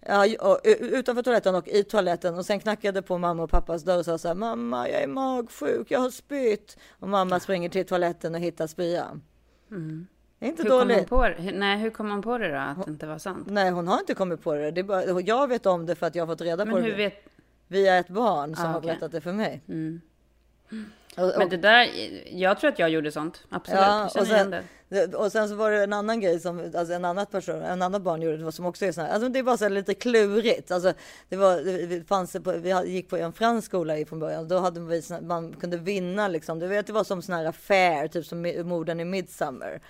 [0.00, 0.26] Ja,
[0.64, 4.18] utanför toaletten och i toaletten och sen knackade på mamma och pappas dörr och sa
[4.18, 6.76] så här, mamma jag är magsjuk, jag har spytt.
[6.90, 9.22] Och mamma springer till toaletten och hittar spyan.
[9.70, 10.06] Är
[10.48, 11.08] inte Hur kom, hon dåligt.
[11.08, 11.34] på, det?
[11.38, 13.46] Hur- nej, hur kom hon på det då, att det inte var sant?
[13.50, 14.70] Nej, hon har inte kommit på det.
[14.70, 16.82] det är bara, jag vet om det för att jag har fått reda på Men
[16.82, 17.24] det hur vet...
[17.68, 18.86] via ett barn som Ah, har okej.
[18.88, 19.62] berättat det för mig.
[21.16, 21.88] Och, och, Men det där,
[22.32, 23.44] jag tror att jag gjorde sånt.
[23.48, 24.62] Absolut, Ja, jag känner igen det.
[24.94, 27.82] Det- och sen så var det en annan grej som alltså en annan person, en
[27.82, 29.68] annan barn gjorde det var som också är sån här, alltså det är bara så
[29.68, 30.70] lite klurigt.
[30.70, 30.92] Alltså
[31.28, 34.48] det var, det fanns på, vi gick på en fransk skola i från början.
[34.48, 36.58] Då hade vi man kunde vinna liksom.
[36.58, 39.80] Du vet, det var som sån här affär, typ som morden i Midsummer.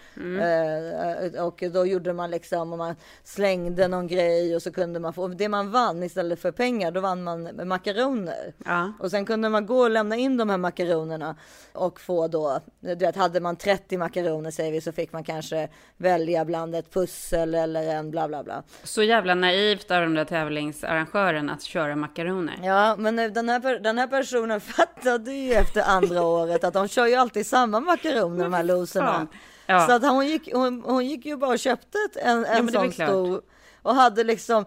[0.41, 5.13] Eh, och då gjorde man liksom, och man slängde någon grej och så kunde man
[5.13, 8.55] få, och det man vann istället för pengar, då vann man makaroner.
[8.65, 8.93] Ja.
[9.01, 11.37] Och sen kunde man gå och lämna in de här makaronerna
[11.73, 15.69] och få då, du vet, hade man 30 makaroner säger vi så fick man kanske
[15.97, 18.63] välja bland ett pussel eller en bla bla bla.
[18.83, 22.59] Så jävla naivt av de där tävlingsarrangören att köra makaroner.
[22.63, 27.07] Ja, men den här, den här personen fattade ju efter andra året att de kör
[27.07, 29.27] ju alltid samma makaroner de här loserna.
[29.67, 29.87] Ja.
[29.87, 32.93] Så att hon gick, hon, hon gick ju bara och köpte en, en väl sån
[32.93, 33.43] stor
[33.85, 34.65] och hade liksom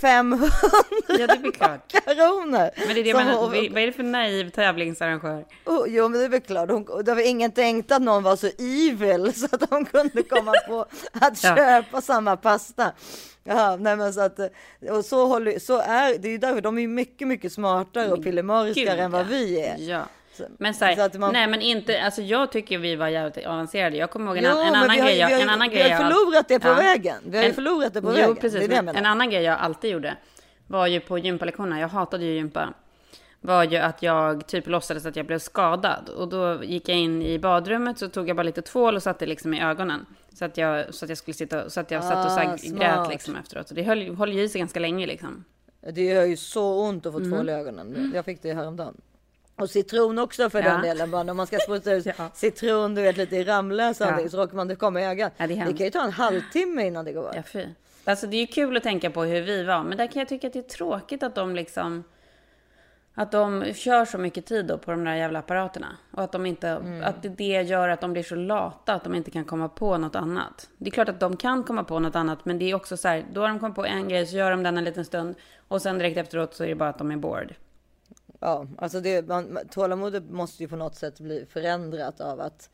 [0.00, 0.48] 500
[1.08, 1.94] Ja, det är klart.
[1.94, 2.70] makaroner.
[2.86, 5.44] Men det är det jag menar, hon- vad är det för naiv tävlingsarrangör?
[5.64, 6.70] Oh, jo, men det är väl klart.
[6.70, 10.52] Hon, det var ingen tänkt att någon var så evil så att de kunde komma
[10.68, 10.80] på
[11.12, 11.56] att Ja.
[11.56, 12.92] köpa samma pasta.
[13.44, 14.38] Ja, nej men så att,
[14.90, 18.24] och så, håller, så är det är ju därför de är mycket, mycket smartare och
[18.24, 19.76] pillemariskare än vad vi är.
[19.78, 20.02] Ja.
[20.36, 23.46] Så- Men så här, så man- nej men inte, alltså jag tycker vi var jävligt
[23.46, 23.96] avancerade.
[23.96, 25.16] Jag kommer ihåg en, Jo, an- en annan har, grej.
[25.18, 26.74] jag- vi har, en annan vi grej har jag- förlorat det på Ja.
[26.74, 27.16] vägen.
[27.26, 28.36] Vi har ju En- förlorat det på jo, vägen.
[28.36, 30.16] Precis, det det men en annan grej jag alltid gjorde
[30.66, 32.68] var ju på gympalektionerna, jag hatade ju gympa,
[33.40, 36.08] var ju att jag typ låtsades att jag blev skadad.
[36.08, 39.26] Och då gick jag in i badrummet så tog jag bara lite tvål och satte
[39.26, 40.06] liksom i ögonen.
[40.34, 42.56] Så att jag, så att jag skulle sitta, så att jag satt och så Ah,
[42.78, 43.68] grät liksom efteråt.
[43.70, 45.44] Och det höll, höll ju i sig ganska länge liksom.
[45.92, 47.32] Det gör ju så ont att få Mm.
[47.32, 48.12] tvål i ögonen.
[48.14, 48.94] Jag fick det häromdagen.
[49.56, 50.70] Och citron också för Ja.
[50.72, 51.10] den delen.
[51.10, 52.30] Bara när man ska spruta ut Ja.
[52.34, 54.28] citron, du vet lite i Ramlös och Ja.
[54.28, 55.32] så råkar man det komma i ögat.
[55.36, 57.32] Ja, det det, kan ju ta en halvtimme innan det går.
[57.34, 57.64] Ja, fy.
[58.04, 60.28] Alltså det är ju kul att tänka på hur vi var, men där kan jag
[60.28, 62.04] tycka att det är tråkigt att de liksom...
[63.18, 65.96] Att de kör så mycket tid då på de där jävla apparaterna.
[66.10, 66.80] Och att de inte...
[67.04, 69.98] Att det, det gör att de blir så lata att de inte kan komma på
[69.98, 70.68] något annat.
[70.76, 73.08] Det är klart att de kan komma på något annat, men det är också så
[73.08, 73.24] här...
[73.32, 75.34] Då har de kommit på en grej, så gör de den en liten stund.
[75.68, 77.54] Och sen direkt efteråt så är det bara att de är bored.
[78.40, 82.70] Ja, alltså det, man, tålamodet måste ju på något sätt bli förändrat av att,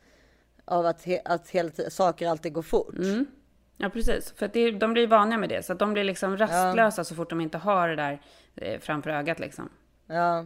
[0.65, 2.95] av att, he, att helt, saker alltid går fort.
[2.97, 3.25] Mm.
[3.77, 4.33] Ja, precis.
[4.37, 5.63] För att det, de blir vaniga med det.
[5.65, 8.21] Så att de blir liksom rastlösa så fort de inte har det där
[8.55, 9.69] eh, framför ögat liksom.
[10.07, 10.45] Ja,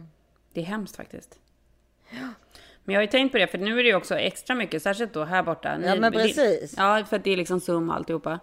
[0.52, 1.38] Det är hemskt faktiskt.
[2.84, 4.82] Men jag har ju tänkt på det, för nu är det ju också extra mycket,
[4.82, 5.78] särskilt då här borta.
[5.82, 6.74] Ja, men det- precis.
[6.76, 8.40] Ja, för att det är liksom Zoom och alltihopa.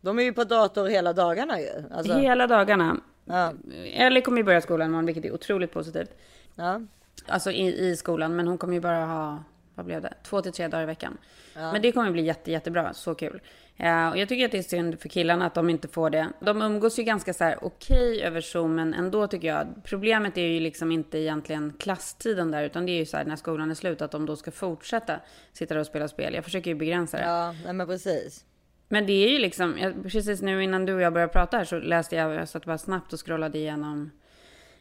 [0.00, 1.68] de är ju på dator hela dagarna ju.
[1.94, 3.00] Alltså, Hela dagarna.
[3.26, 3.52] Ja,
[3.84, 6.10] Ellie kommer ju börja skolan imorgon, vilket är otroligt positivt.
[6.54, 6.80] ja.
[7.28, 10.52] Alltså i, i skolan, men hon kommer ju bara ha, vad blev det, två till
[10.52, 11.18] tre dagar i veckan.
[11.54, 13.40] Men det kommer bli jätte, jättebra, så kul.
[13.76, 16.28] Eh, och jag tycker att det är synd för killarna att de inte får det.
[16.40, 20.42] De umgås ju ganska så här okej över Zoom, men ändå tycker jag, problemet är
[20.42, 23.74] ju liksom inte egentligen klasstiden där, utan det är ju så här när skolan är
[23.74, 25.20] slut, att de då ska fortsätta
[25.52, 26.34] sitta där och spela spel.
[26.34, 27.24] Jag försöker ju begränsa det.
[27.66, 28.44] ja men precis.
[28.88, 31.64] Men det är ju liksom, jag, precis nu innan du och jag började prata här
[31.64, 34.10] så läste jag, jag satt bara snabbt och scrollade igenom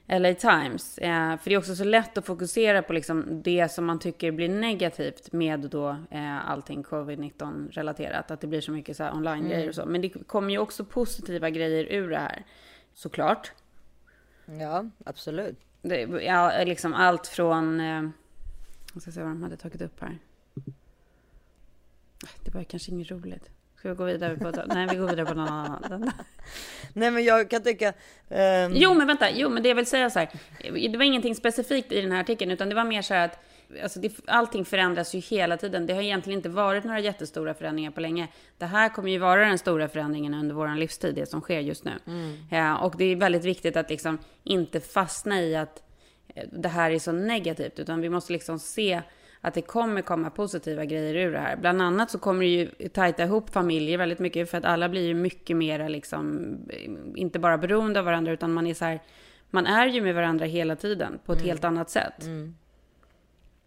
[0.07, 0.97] LA Times.
[0.97, 4.31] Eh, för det är också så lätt att fokusera på liksom det som man tycker
[4.31, 8.31] blir negativt med då eh, allting covid-19 relaterat.
[8.31, 9.85] Att det blir så mycket så online-grejer och så.
[9.85, 12.45] Men det kommer ju också positiva grejer ur det här.
[12.93, 13.51] Såklart.
[14.45, 15.59] Ja, absolut.
[15.81, 17.79] Det, ja, liksom allt från...
[17.79, 18.09] Eh,
[18.93, 20.17] jag ska se vad de hade tagit upp här.
[22.43, 23.54] Det var kanske inget roligt.
[23.85, 24.51] Ska vi gå vidare på...
[24.67, 26.11] Nej, vi går vidare på någon annan.
[26.93, 27.93] Nej, men jag kan tycka.
[28.29, 29.31] ehm, Jo, men vänta.
[29.31, 30.29] Jo, men det jag vill säga så här.
[30.91, 33.39] Det var ingenting specifikt i den här artikeln, utan det var mer så här att
[33.83, 35.85] alltså det, allting förändras ju hela tiden.
[35.85, 38.27] Det har egentligen inte varit några jättestora förändringar på länge.
[38.57, 41.85] Det här kommer ju vara den stora förändringen under vår livstid, det som sker just
[41.85, 41.93] nu.
[42.51, 45.83] Ja, och det är väldigt viktigt att liksom inte fastna i att
[46.35, 49.01] eh, det här är så negativt, utan vi måste liksom se
[49.41, 51.55] att det kommer komma positiva grejer ur det här.
[51.55, 55.07] Bland annat så kommer det ju tajta ihop familjer väldigt mycket för att alla blir
[55.07, 56.55] ju mycket mera liksom,
[57.15, 58.99] inte bara beroende av varandra utan man är så här,
[59.49, 62.25] man är ju med varandra hela tiden på ett helt annat sätt.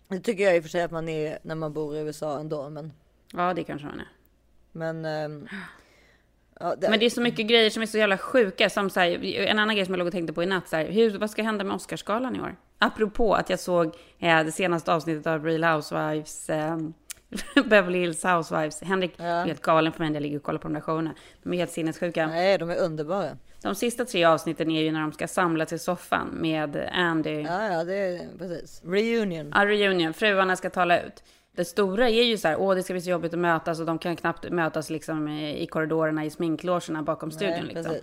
[0.08, 2.40] Det tycker jag i och för sig att man är när man bor i USA
[2.40, 2.70] ändå.
[2.70, 2.92] Men,
[3.34, 4.08] Ja, det kanske man är.
[4.72, 5.48] men, ehm,
[6.60, 8.70] ja, det, Men det är så mycket grejer som är så jävla sjuka.
[8.70, 10.68] Som så här, en annan grej som jag låg och tänkte på i natt.
[10.68, 12.56] Så här, hur, vad ska hända med Oscarsgalan i år?
[12.78, 13.86] Apropå att jag såg
[14.18, 16.50] eh, det senaste avsnittet av Real Housewives.
[16.50, 16.78] Eh,
[17.64, 18.82] Beverly Hills Housewives.
[18.82, 19.24] Henrik Ja.
[19.24, 21.14] är helt galen för mig när jag ligger och kollar på de där showerna.
[21.42, 22.26] De är helt sinnessjuka.
[22.26, 23.36] Nej, de är underbara.
[23.62, 27.40] De sista tre avsnitten är ju när de ska samlas i soffan med Andy.
[27.42, 28.82] Ja, ja, det är precis.
[28.84, 29.52] Reunion.
[29.54, 30.14] Ja, reunion.
[30.14, 31.22] Fruarna ska tala ut.
[31.58, 33.86] Det stora är ju så här, åh det ska bli så jobbigt att mötas och
[33.86, 37.64] de kan knappt mötas liksom i korridorerna i sminklogerna bakom studion.
[37.64, 37.94] Nej, liksom.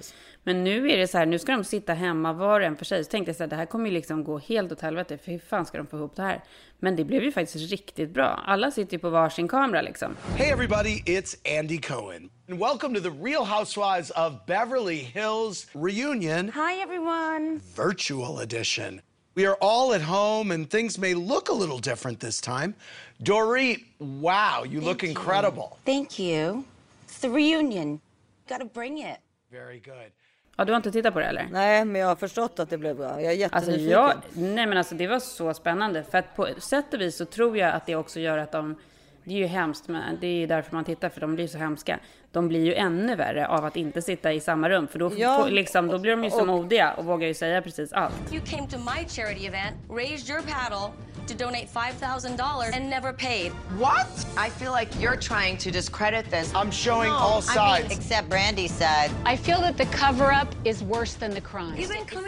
[0.43, 2.85] Men nu är det så här, nu ska de sitta hemma var och en för
[2.85, 3.03] sig.
[3.03, 5.31] Så tänkte jag så här, det här kommer ju liksom gå helt åt helvete, för
[5.31, 6.43] hur fan ska de få ihop det här?
[6.79, 8.43] Men det blev ju faktiskt riktigt bra.
[8.45, 10.15] Alla sitter ju på varsin kamera liksom.
[10.35, 12.29] Hey, everybody, it's Andy Cohen.
[12.49, 17.59] And welcome to the Real Housewives of Beverly Hills reunion, Hi, everyone.
[17.75, 19.01] virtual edition.
[19.36, 22.74] We are all at home, and things may look a little different this time.
[23.17, 25.78] Dorit, wow, you look incredible.
[25.86, 26.63] Thank you.
[27.08, 28.00] It's the reunion.
[28.48, 29.17] Gotta bring it.
[29.52, 30.12] Very good.
[30.58, 31.48] Ja, du har inte tittat på det eller?
[31.52, 33.21] Nej, men jag har förstått att det blev bra.
[33.21, 33.91] Jag är Alltså jättenyfiken.
[33.91, 36.04] jag, nej men alltså det var så spännande.
[36.04, 38.76] För att på sätt och vis så tror jag att det också gör att de
[39.24, 41.58] Det är ju hemskt, men det är ju därför man tittar, för de blir så
[41.58, 42.00] hemska.
[42.36, 45.45] De blir ju ännu värre av att inte sitta i samma rum, för då, Ja,
[45.48, 48.13] liksom, då blir de ju så och- modiga och vågar ju säga precis allt.
[48.34, 50.91] You came to my charity event, raised your paddle
[51.28, 53.52] to donate $5,000 and never paid.
[53.80, 54.28] What?
[54.48, 56.54] I feel like you're trying to discredit this.
[56.54, 58.00] I'm showing No, all I mean, sides.
[58.00, 59.12] except Brandy's side.
[59.34, 61.76] I feel that the cover up is worse than the crime.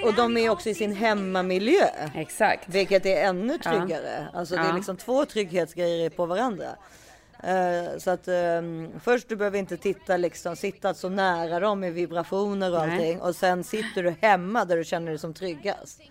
[0.06, 1.86] Och de är också i sin hemmamiljö.
[2.16, 2.70] Exakt.
[2.70, 4.28] Vilket är ännu tryggare.
[4.34, 4.76] Alltså det är Ja.
[4.76, 6.68] liksom två trygghetsgrejer på varandra.
[7.44, 11.94] Eh, så att ehm, först du behöver inte titta liksom, sitta så nära dem med
[11.94, 12.96] vibrationer och Nej.
[12.98, 13.22] allting.
[13.22, 16.02] Och sen sitter du hemma där du känner dig som tryggast.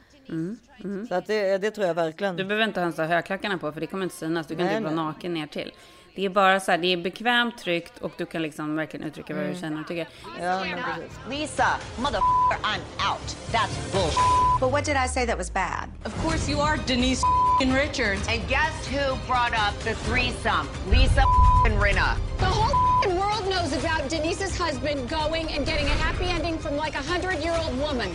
[1.09, 2.37] Så att det, det tror jag verkligen.
[2.37, 4.47] Du behöver inte ens ha högklackarna på, för det kommer inte synas.
[4.47, 5.73] Du kan Nej, typ vara naken ner till.
[6.17, 9.35] Det är bara så här, det är bekvämt, tryggt och du kan liksom verkligen uttrycka
[9.35, 9.61] vad du Mm.
[9.61, 10.09] känner och tycker.
[10.41, 11.19] Ja, men precis.
[11.31, 11.67] Lisa,
[11.99, 13.37] motherfucker, I'm out.
[13.53, 14.61] That's bullshit.
[14.61, 15.89] But what did I say that was bad?
[16.05, 17.23] Of course you are Denise
[17.61, 18.29] Richards.
[18.29, 20.67] And guess who brought up the threesome?
[20.91, 21.25] Lisa
[21.67, 22.17] and Rinna.
[22.39, 26.95] The whole world knows about Denise's husband going and getting a happy ending from like
[26.95, 28.11] a hundred-year-old woman.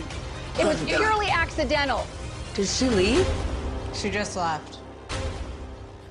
[0.60, 2.04] It was purely accidental.
[2.56, 3.26] Did she leave?
[3.94, 4.78] She just left.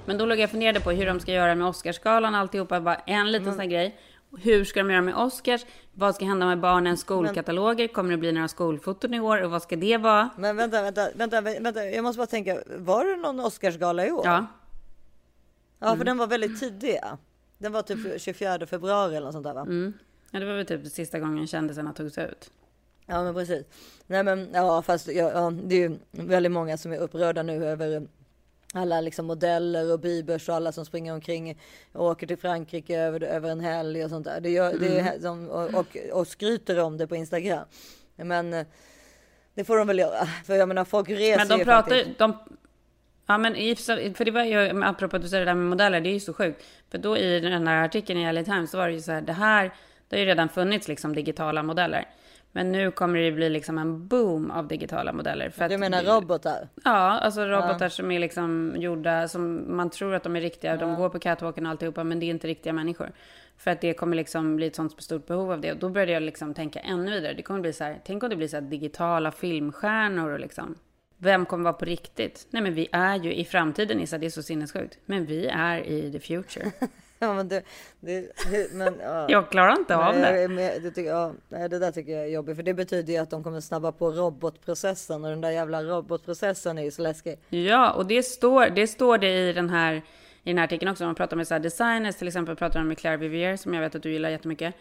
[0.06, 2.82] Men då låg jag och funderade på hur de ska göra med Oscarsgalan alltihopa.
[2.82, 3.98] Bara en liten sån här grej.
[4.40, 5.66] Hur ska de göra med Oscars?
[5.94, 7.88] Vad ska hända med barnens skolkataloger?
[7.88, 9.42] Kommer det bli några skolfoton i år?
[9.44, 10.30] Och vad ska det vara?
[10.38, 12.64] Men vänta, vänta, vänta, vänta, jag måste bara tänka.
[12.78, 14.26] Var det någon Oscarsgala i år?
[14.26, 14.46] Ja,
[15.80, 17.00] Ja, för den var väldigt tidig.
[17.58, 19.66] Den var typ 24 februari eller något sånt där va?
[20.32, 22.52] ja det var väl typ sista gången kändisarna togs ut.
[23.06, 23.66] Ja men precis.
[24.08, 27.66] Nej men ja fast ja, ja, det är ju väldigt många som är upprörda nu
[27.66, 28.08] över
[28.74, 31.58] alla liksom modeller och bibers och alla som springer omkring
[31.92, 34.42] och åker till Frankrike över, över en helg och sånt där.
[34.42, 37.66] Det gör, det är, som, och, och, och skryter om det på Instagram.
[38.16, 38.66] Men eh,
[39.54, 40.26] det får de väl göra.
[40.26, 42.20] För jag menar folk reser Men de ju pratar faktiskt.
[42.20, 42.38] De,
[43.28, 46.02] ja, men i, för det var ju, apropå att du säger det där med modeller,
[46.02, 46.64] det är ju så sjukt.
[46.92, 49.22] För då i den här artikeln i LA Times så var det ju så här,
[49.22, 49.74] det här,
[50.10, 52.08] det har ju redan funnits liksom digitala modeller.
[52.52, 55.50] Men nu kommer det bli liksom en boom av digitala modeller.
[55.50, 56.70] För Du menar robotar?
[56.84, 60.78] Ja, alltså robotar som är liksom gjorda, som man tror att de är riktiga.
[60.78, 63.12] De går på catwalken och alltihopa, men det är inte riktiga människor.
[63.58, 65.72] För att det kommer liksom bli ett sånt stort behov av det.
[65.72, 67.34] Och då började jag liksom tänka ännu vidare.
[67.34, 70.76] Det kommer bli så här, tänk om det blir så här digitala filmstjärnor och liksom.
[71.18, 72.48] Vem kommer vara på riktigt?
[72.50, 75.00] Nej men vi är ju i framtiden Issa, det är så sinnessjukt.
[75.06, 76.72] Men vi är i the future.
[77.24, 77.64] Ja men det,
[78.00, 78.34] det
[78.74, 79.26] men, ja.
[79.30, 80.48] Jag klarar inte av det.
[80.48, 83.30] med- det, tycker, ja, det där tycker jag är jobbigt för det betyder ju att
[83.30, 87.40] de kommer snabba på robotprocessen och den där jävla robotprocessen är ju så läskig.
[87.50, 90.02] Ja, och det står det, står det i den här
[90.44, 92.88] i den här artikeln också, man pratar med så här designers, till exempel pratar de
[92.88, 94.76] med Claire Vivier, som jag vet att du gillar jättemycket.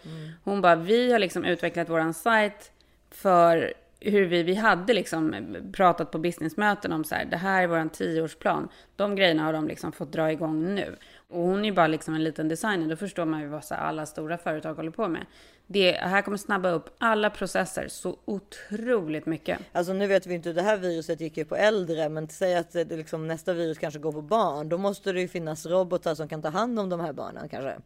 [0.44, 2.72] Hon bara, vi har liksom utvecklat våran sajt
[3.10, 5.34] för hur vi, vi hade liksom
[5.72, 8.68] pratat på businessmöten om så här, det här är våran tioårsplan.
[8.96, 10.96] De grejerna har de liksom fått dra igång nu.
[11.30, 13.74] Och hon är ju bara liksom en liten designer, då förstår man ju vad så
[13.74, 15.26] alla stora företag håller på med.
[15.66, 19.58] Det här kommer snabba upp alla processer så otroligt mycket.
[19.72, 22.72] Alltså nu vet vi inte, det här viruset gick ju på äldre, men säg att
[22.72, 24.68] det liksom, nästa virus kanske går på barn.
[24.68, 27.76] Då måste det ju finnas robotar som kan ta hand om de här barnen kanske.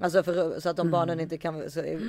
[0.00, 1.62] Alltså för, så att de barnen inte kan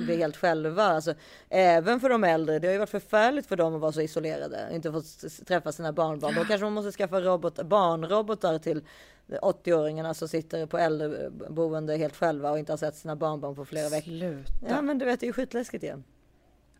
[0.06, 0.82] bli helt själva.
[0.82, 1.14] Alltså,
[1.48, 2.58] även för de äldre.
[2.58, 4.68] Det har ju varit förfärligt för dem att vara så isolerade.
[4.72, 5.02] Inte få
[5.46, 6.34] träffa sina barnbarn.
[6.34, 8.82] Då kanske man måste skaffa robot, barnrobotar till
[9.28, 13.88] 80-åringarna som sitter på äldreboende helt själva och inte har sett sina barnbarn på flera
[13.88, 14.10] veckor.
[14.18, 14.52] Sluta.
[14.68, 16.04] Ja men du vet det är ju skitläskigt igen.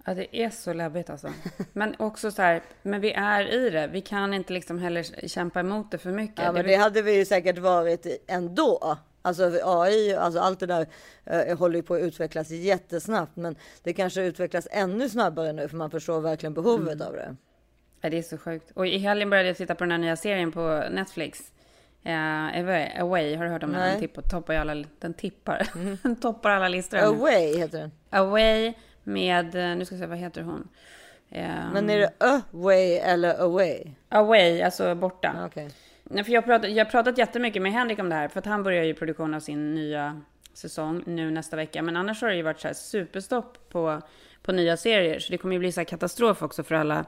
[0.07, 1.29] Ja, det är så läbbigt alltså.
[1.73, 3.87] Men också så här, men vi är i det.
[3.87, 6.45] Vi kan inte liksom heller kämpa emot det för mycket.
[6.45, 8.99] Ja, men Det- hade vi ju säkert varit ändå.
[9.23, 10.87] Alltså AI, alltså allt det där
[11.25, 13.37] eh, håller ju på att utvecklas jättesnabbt.
[13.37, 17.07] Men det kanske utvecklas ännu snabbare nu för man förstår verkligen behovet Mm.
[17.07, 17.37] av det.
[18.01, 18.71] Ja, det är så sjukt.
[18.75, 21.53] Och i helgen började jag titta på den här nya serien på Netflix.
[22.03, 23.81] Eh, Away, har du hört om den?
[23.81, 25.69] Den tippar, toppar alla, den tippar.
[26.03, 26.99] den toppar alla listor.
[26.99, 27.93] Away heter den.
[28.11, 30.69] Away med, eh, nu ska jag se, vad heter hon?
[31.31, 33.91] Eh, Men är det away eller away?
[34.09, 35.33] Away, alltså borta.
[35.37, 35.71] Ja, Okej.
[36.05, 38.47] Nej, för jag, har pratat, jag pratat jättemycket med Henrik om det här, för att
[38.47, 40.20] han börjar ju produktion av sin nya
[40.55, 41.83] säsong nu nästa vecka.
[41.83, 44.03] Men annars har det ju varit så här superstopp på,
[44.43, 47.05] på nya serier, så det kommer ju bli så här katastrof också för alla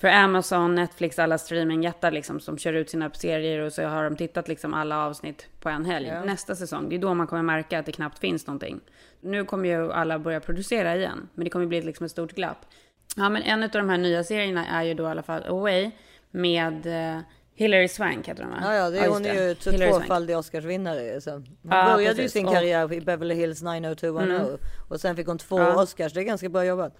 [0.00, 4.16] för Amazon, Netflix, alla streamingjättar liksom som kör ut sina serier och så har de
[4.16, 6.12] tittat liksom alla avsnitt på en helg.
[6.24, 8.80] Nästa säsong, det är då man kommer märka att det knappt finns någonting.
[9.20, 12.58] Nu kommer ju alla börja producera igen, men det kommer bli liksom ett stort glapp.
[13.16, 15.90] Ja, men en av de här nya serierna är ju då i alla fall Away
[16.30, 17.20] med eh,
[17.54, 18.58] Hilary Swank heter hon va?
[18.62, 21.20] Ja, ja, det, just hon är ju tvåfaldig Oscarsvinnare.
[21.20, 21.30] Så.
[21.30, 25.38] Hon Ja, började ju sin Och- karriär i Beverly Hills 90210 och sen fick hon
[25.38, 25.82] två Ja.
[25.82, 26.12] Oscars.
[26.12, 26.96] Det är ganska bra jobbat.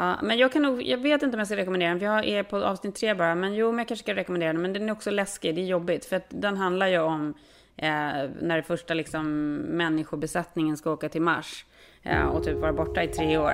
[0.00, 2.28] Ja, men jag kan nog, jag vet inte om jag ska rekommendera den, för jag
[2.28, 3.34] är på avsnitt tre bara.
[3.34, 4.62] Men jo, men jag kanske ska rekommendera den.
[4.62, 6.04] Men den är också läskig, det är jobbigt.
[6.04, 7.34] För att den handlar ju om
[7.82, 11.64] Eh, när det första liksom, människobesättningen ska åka till Mars
[12.02, 13.52] eh, och typ vara borta i tre år.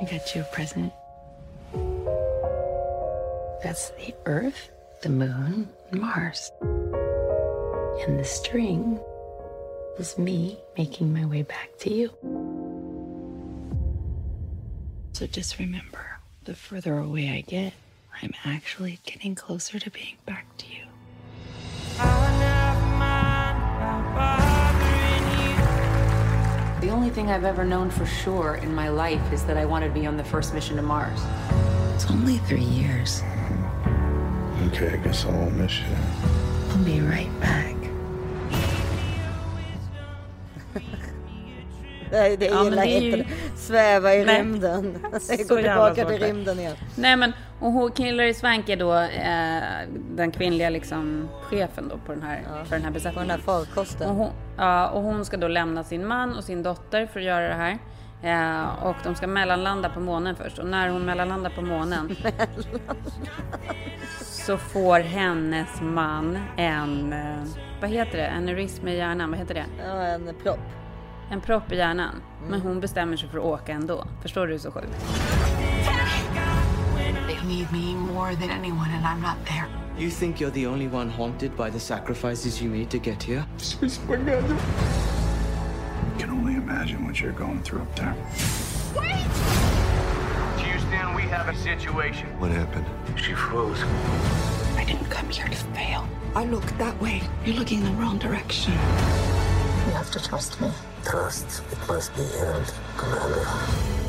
[0.00, 0.92] I got you a present.
[3.64, 4.70] That's the Earth,
[5.02, 6.50] the Moon, and Mars.
[8.06, 8.98] And the string
[9.98, 12.08] was me making my way back to you.
[15.12, 17.74] So just remember the further away I get,
[18.22, 20.84] I'm actually getting closer to being back to you.
[26.80, 29.88] The only thing I've ever known for sure in my life is that I wanted
[29.88, 31.20] to be on the first mission to Mars.
[31.94, 33.22] It's only three years.
[34.68, 35.96] Okay, I guess I won't miss you.
[36.70, 37.79] I'll be right back.
[42.12, 43.30] Nej, det Ja, gillar det ju- inte.
[43.56, 44.38] Sväva i Nej.
[44.38, 44.98] rymden.
[45.48, 46.76] Gå tillbaka till rymden igen.
[46.96, 52.12] Nej men, och hon, Hillary Swank är då eh, den kvinnliga liksom chefen då på
[52.12, 53.14] den här, för den här besättningen.
[53.28, 54.10] På den här farkosten.
[54.10, 57.26] Och hon, ja, och hon ska då lämna sin man och sin dotter för att
[57.26, 57.78] göra det här.
[58.22, 60.58] Eh, och de ska mellanlanda på månen först.
[60.58, 62.16] Och när hon mellanlandar på månen
[64.20, 67.44] så får hennes man en, eh,
[67.80, 69.64] vad heter det, aneurysm i hjärnan, vad heter det?
[69.86, 70.58] Ja, en propp.
[71.32, 72.22] En propp i hjärnan.
[72.42, 72.66] Men mm.
[72.66, 74.06] hon bestämmer sig för att åka ändå.
[74.22, 74.86] Förstår du hur så sjukt?
[77.26, 79.66] They need me more than anyone, and I'm not there.
[79.98, 83.44] You think you're the only one haunted by the sacrifices you made to get here?
[83.82, 83.88] I
[86.18, 88.14] can only imagine what you're going through up there.
[88.96, 89.26] Wait!
[90.58, 92.26] Houston, we have a situation.
[92.40, 92.86] What happened?
[93.16, 93.82] She froze.
[94.76, 96.08] I didn't come here to fail.
[96.34, 97.22] I looked that way.
[97.44, 98.72] You're looking in the wrong direction.
[99.90, 100.70] You have to trust me.
[101.04, 103.44] Trust, it must be earned, Commander.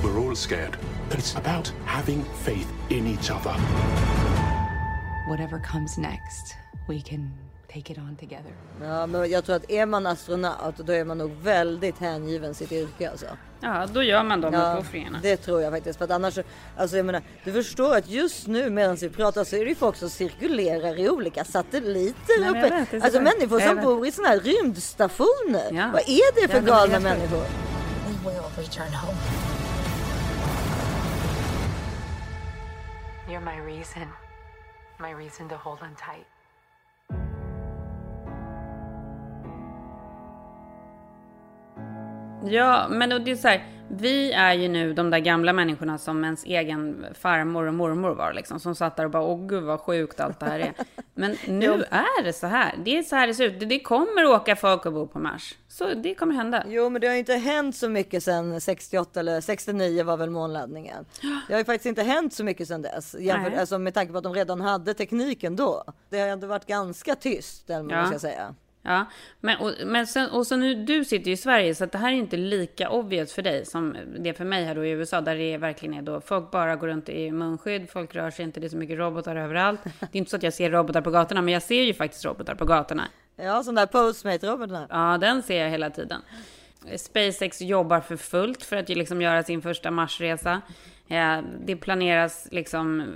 [0.04, 0.78] We're all scared.
[1.10, 3.50] But it's about having faith in each other.
[5.28, 6.56] Whatever comes next,
[6.88, 7.34] we can
[7.74, 8.52] take it on together.
[8.82, 12.72] Ja, men jag tror att är man astronaut då är man nog väldigt hängiven sitt
[12.72, 13.26] yrke alltså.
[13.64, 15.20] Ja, då gör man de Ja, uppoffringarna.
[15.22, 15.98] det tror jag faktiskt.
[15.98, 16.40] För att annars,
[16.78, 19.76] alltså jag menar, du förstår att just nu medan vi pratar så är det ju
[19.76, 22.62] folk som cirkulerar i olika satelliter Nej, uppe.
[22.62, 25.72] vet, det är så alltså människor som bor i sådana här rymdstationer.
[25.72, 25.90] Ja.
[25.94, 27.00] Vad är det för Ja, galna sjuka.
[27.00, 27.42] människor?
[28.24, 29.18] We will return home.
[33.30, 34.08] You're my reason.
[35.00, 36.28] My reason to hold on tight.
[42.46, 46.24] Ja, men det är så här, vi är ju nu de där gamla människorna som
[46.24, 49.80] ens egen farmor och mormor var liksom, som satt där och bara, åh gud vad
[49.80, 50.74] sjukt allt det här är.
[51.14, 53.70] Men nu är det så här, det är så här det ser ut.
[53.70, 55.56] Det- kommer åka folk och bo på Mars.
[55.68, 56.64] Så det kommer hända.
[56.68, 60.30] Jo, men det har ju inte hänt så mycket sedan 68 eller 69 var väl
[60.30, 61.06] månladdningen.
[61.48, 63.16] Det har ju faktiskt inte hänt så mycket sedan dess.
[63.20, 65.84] Jämfört, alltså, med tanke på att de redan hade tekniken då.
[66.10, 67.82] Det har ändå varit ganska tyst, det Ja.
[67.84, 68.56] måste jag säga.
[68.84, 69.06] Ja,
[69.40, 72.12] men, och, men sen, och så nu, du sitter ju i Sverige så det här
[72.12, 75.22] är inte lika obvious för dig som det är för mig här då i USA
[75.22, 78.60] där det verkligen är då folk bara går runt i munskydd, folk rör sig inte,
[78.60, 79.80] det är så mycket robotar överallt.
[80.00, 82.26] Det är inte så att jag ser robotar på gatorna, men jag ser ju faktiskt
[82.26, 83.08] robotar på gatorna.
[83.36, 84.88] Ja, sån där postmate-robotarna.
[84.90, 86.22] Ja, den ser jag hela tiden.
[86.98, 90.62] SpaceX jobbar för fullt för att liksom göra sin första Marsresa.
[91.08, 93.16] Ja, det planeras liksom,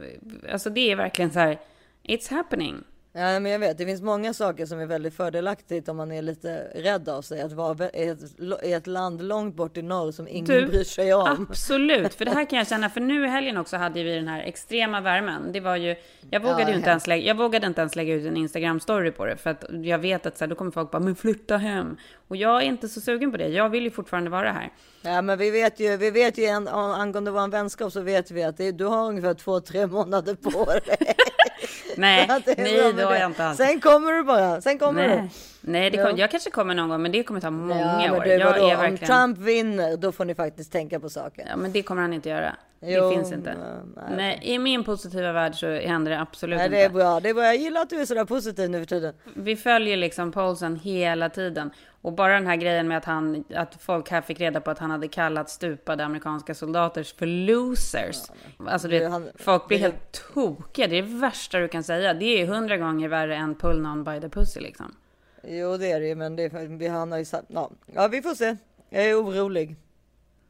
[0.52, 1.60] alltså det är verkligen så här,
[2.04, 2.84] it's happening.
[3.18, 6.22] Ja, men jag vet, det finns många saker som är väldigt fördelaktigt om man är
[6.22, 7.42] lite rädd av sig.
[7.42, 8.20] Att vara i ett,
[8.64, 11.48] i ett land långt bort i norr som ingen Du, bryr sig om.
[11.50, 14.28] Absolut, för det här kan jag känna, för nu i helgen också hade vi den
[14.28, 15.52] här extrema värmen.
[15.52, 15.96] Det var ju,
[16.30, 19.12] jag vågade Ja, ju inte ens lägga, jag vågade inte ens lägga ut en Instagram-story
[19.12, 21.58] på det, för att jag vet att så här, då kommer folk bara, men flytta
[21.58, 21.98] hem.
[22.28, 24.72] Och jag är inte så sugen på det, jag vill ju fortfarande vara här.
[25.02, 28.44] Ja, men vi vet ju, vi vet ju en, angående vår vänskap så vet vi
[28.44, 30.98] att det, du har ungefär två, tre månader på dig.
[32.02, 32.28] Nej,
[32.58, 33.58] nej det har jag inte alls.
[33.58, 35.30] Sen kommer du bara, sen kommer Nej,
[35.62, 35.72] du.
[35.72, 36.18] nej det kom, Ja.
[36.18, 38.24] jag kanske kommer någon gång, men det kommer ta många ja, men år.
[38.24, 38.98] du, vadå, är Om verkligen...
[38.98, 41.46] Trump vinner, då får ni faktiskt tänka på saken.
[41.50, 42.56] Ja, men det kommer han inte göra.
[42.82, 43.56] Jo, det finns inte.
[43.96, 46.78] nej, Nej, I min positiva värld så händer det absolut Nej, inte.
[46.78, 47.44] det är bra, det är bra.
[47.44, 49.14] Jag gillar att du är sådär positiv nu för tiden.
[49.34, 51.72] Vi följer liksom Paulsen hela tiden.
[52.06, 54.80] Och bara den här grejen med att, han, att folk här fick reda på att
[54.80, 58.18] han hade kallat stupade amerikanska soldater för losers.
[58.68, 60.88] Alltså det, han- folk blir det- helt tokiga.
[60.88, 62.14] Det är det värsta du kan säga.
[62.14, 64.96] Det är hundra gånger värre än pull någon by the pussy liksom.
[65.44, 67.72] Jo, det är det ju, men det, han har ju sagt, ja.
[67.94, 68.58] ja, vi får se.
[68.90, 69.76] Jag är orolig.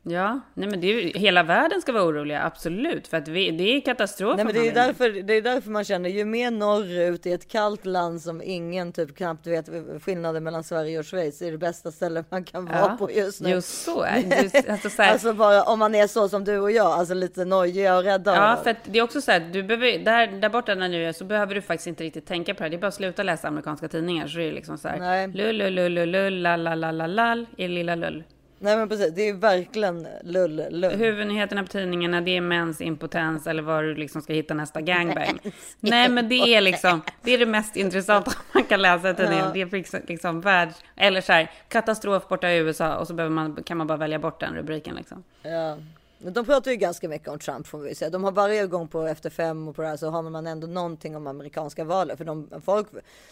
[0.07, 3.07] Ja, nej men det är ju, hela världen ska vara oroliga, absolut.
[3.07, 4.35] För att vi, det är katastrof.
[4.35, 7.51] Nej, men det är därför, det är därför man känner ju mer norrut i ett
[7.51, 9.69] kallt land som ingen typ knappt vet
[10.03, 13.41] skillnaden mellan Sverige och Schweiz är det bästa stället man kan vara Ja, på just
[13.41, 13.49] nu.
[13.49, 14.41] just så är.
[14.43, 17.13] Just- alltså så här- Alltså bara om man är så som du och jag, alltså
[17.13, 18.35] lite nojiga och rädda.
[18.35, 21.11] Ja, för det är också så här, du behöver, där, där borta när du är
[21.13, 22.69] så behöver du faktiskt inte riktigt tänka på det.
[22.69, 25.27] Det är bara att sluta läsa amerikanska tidningar så är det liksom så här.
[25.27, 28.23] Lull, lull, lull, lull, la, la, la, la, lall, i lilla lull.
[28.59, 30.95] Nej men precis, det är verkligen lull, lull.
[30.95, 35.39] Huvudnyheterna på tidningarna, det är mäns impotens eller var du liksom ska hitta nästa gangbang.
[35.79, 39.45] Nej, men det är liksom, det är det mest intressanta man kan läsa i tidningen.
[39.45, 39.51] Ja.
[39.53, 43.35] Det är liksom, liksom världs, eller så här, katastrof borta i USA och så behöver
[43.35, 45.23] man, kan man bara välja bort den rubriken liksom.
[45.41, 45.77] Ja.
[46.19, 48.09] De pratar ju ganska mycket om Trump får vi säga.
[48.09, 50.67] De har varje gång på Efter fem och på det här så har man ändå
[50.67, 52.17] någonting om amerikanska valet.
[52.17, 52.87] För de, folk,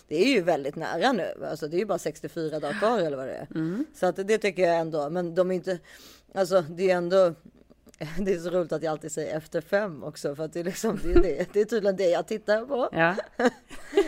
[0.07, 1.45] det är ju väldigt nära nu.
[1.49, 3.47] Alltså det är ju bara 64 dagar kvar eller vad det är.
[3.95, 5.09] Så att det tycker jag ändå.
[5.09, 5.79] Men de är inte,
[6.33, 7.33] alltså det är ändå
[8.19, 10.63] det är så roligt att jag alltid säger efter fem också för att det är
[10.63, 12.89] liksom det är, det, det är tydligen det jag tittar på.
[12.93, 13.15] Ja.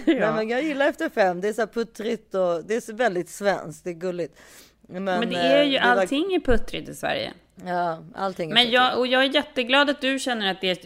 [0.06, 1.42] Nej, men jag gillar efter fem.
[1.42, 3.84] Det är så puttrigt och det är så väldigt svenskt.
[3.84, 4.38] Det är gulligt.
[4.82, 7.34] Men, Men, det är ju eh, allting är puttrigt i Sverige.
[7.64, 10.78] Ja, allting Men jag, och jag är jätteglad att du känner att det är...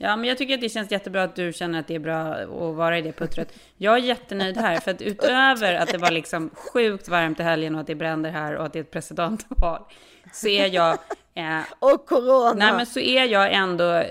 [0.00, 2.34] Ja, men jag tycker att det känns jättebra att du känner att det är bra
[2.34, 3.52] att vara i det puttret.
[3.76, 7.74] Jag är jättenöjd här, för att utöver att det var liksom sjukt varmt i helgen
[7.74, 9.82] och att det bränder här och att det är ett presidentval,
[10.32, 10.98] så är jag...
[11.34, 12.52] Eh, och corona!
[12.54, 14.02] Nej, men så är jag ändå...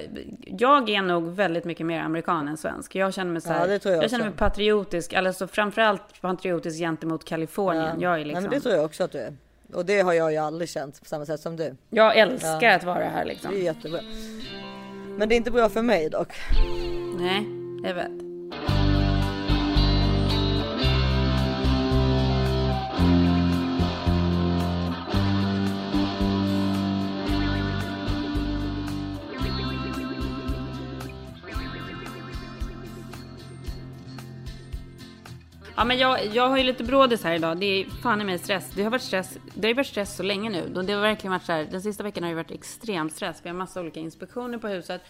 [0.45, 2.95] Jag är nog väldigt mycket mer amerikan än svensk.
[2.95, 4.29] Jag känner mig så här, Ja, det tror jag känner också.
[4.29, 8.01] mig patriotisk, alltså framförallt patriotisk gentemot Kalifornien.
[8.01, 8.33] Jag är liksom...
[8.33, 9.33] Nej, men det tror jag också att du är.
[9.73, 11.75] Och det har jag ju aldrig känt på samma sätt som du.
[11.89, 13.51] Jag älskar att vara här liksom.
[13.51, 13.99] Det är jättebra.
[15.17, 16.33] Men det är inte bra för mig dock.
[17.19, 17.43] Nej,
[17.83, 18.26] jag vet.
[35.79, 37.57] Ja, men jag, jag har ju lite brådis här idag.
[37.57, 38.71] Det är fan i mig stress.
[38.75, 39.37] Det har varit stress.
[39.55, 40.83] Det har ju varit stress så länge nu.
[40.83, 41.67] Det har verkligen varit så här.
[41.71, 43.39] Den sista veckan har det varit extrem stress.
[43.43, 45.01] Vi har massa olika inspektioner på huset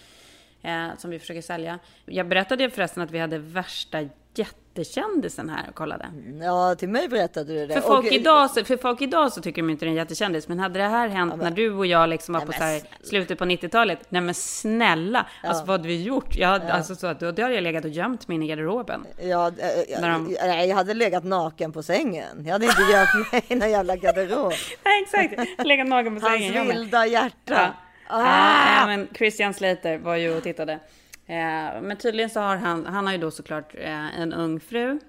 [0.61, 1.80] eh, som vi försöker sälja.
[2.05, 6.05] Jag berättade förresten att vi hade värsta jättekändisen här och kollade.
[6.41, 7.73] Ja, till mig berättade du det.
[7.73, 9.95] För folk, Och- idag, så- för folk idag så tycker de inte det är en
[9.95, 10.47] jättekändis.
[10.47, 12.65] Men hade det här hänt när du och jag liksom var Nej, på men så
[12.65, 13.99] här, slutet på 90-talet.
[14.09, 15.25] Nej men snälla.
[15.43, 15.49] Ja.
[15.49, 16.35] Alltså vad hade vi gjort?
[16.35, 16.73] Jag, hade- Ja.
[16.73, 19.05] alltså, så att, då, då hade jag legat och gömt mig inne i garderoben.
[19.21, 22.45] Ja, eh, jag, När de- nej, jag hade legat naken på sängen.
[22.45, 24.53] Jag hade inte gömt mig i någon jävla garderob.
[24.85, 25.65] Nej exakt.
[25.67, 26.57] Legat naken på sängen.
[26.57, 27.33] Hans vilda hjärta.
[27.45, 27.67] Ja.
[28.09, 28.79] Ah!
[28.81, 30.79] Ja, men Christian Slater var ju och tittade.
[31.28, 34.99] Eh, men tydligen så har han, han har ju då såklart eh, en ung fru.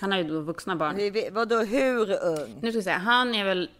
[0.00, 0.96] Han har ju då vuxna barn.
[0.96, 2.58] Vi- Vadå hur ung?
[2.60, 3.70] Nu ska vi säga, han är väl,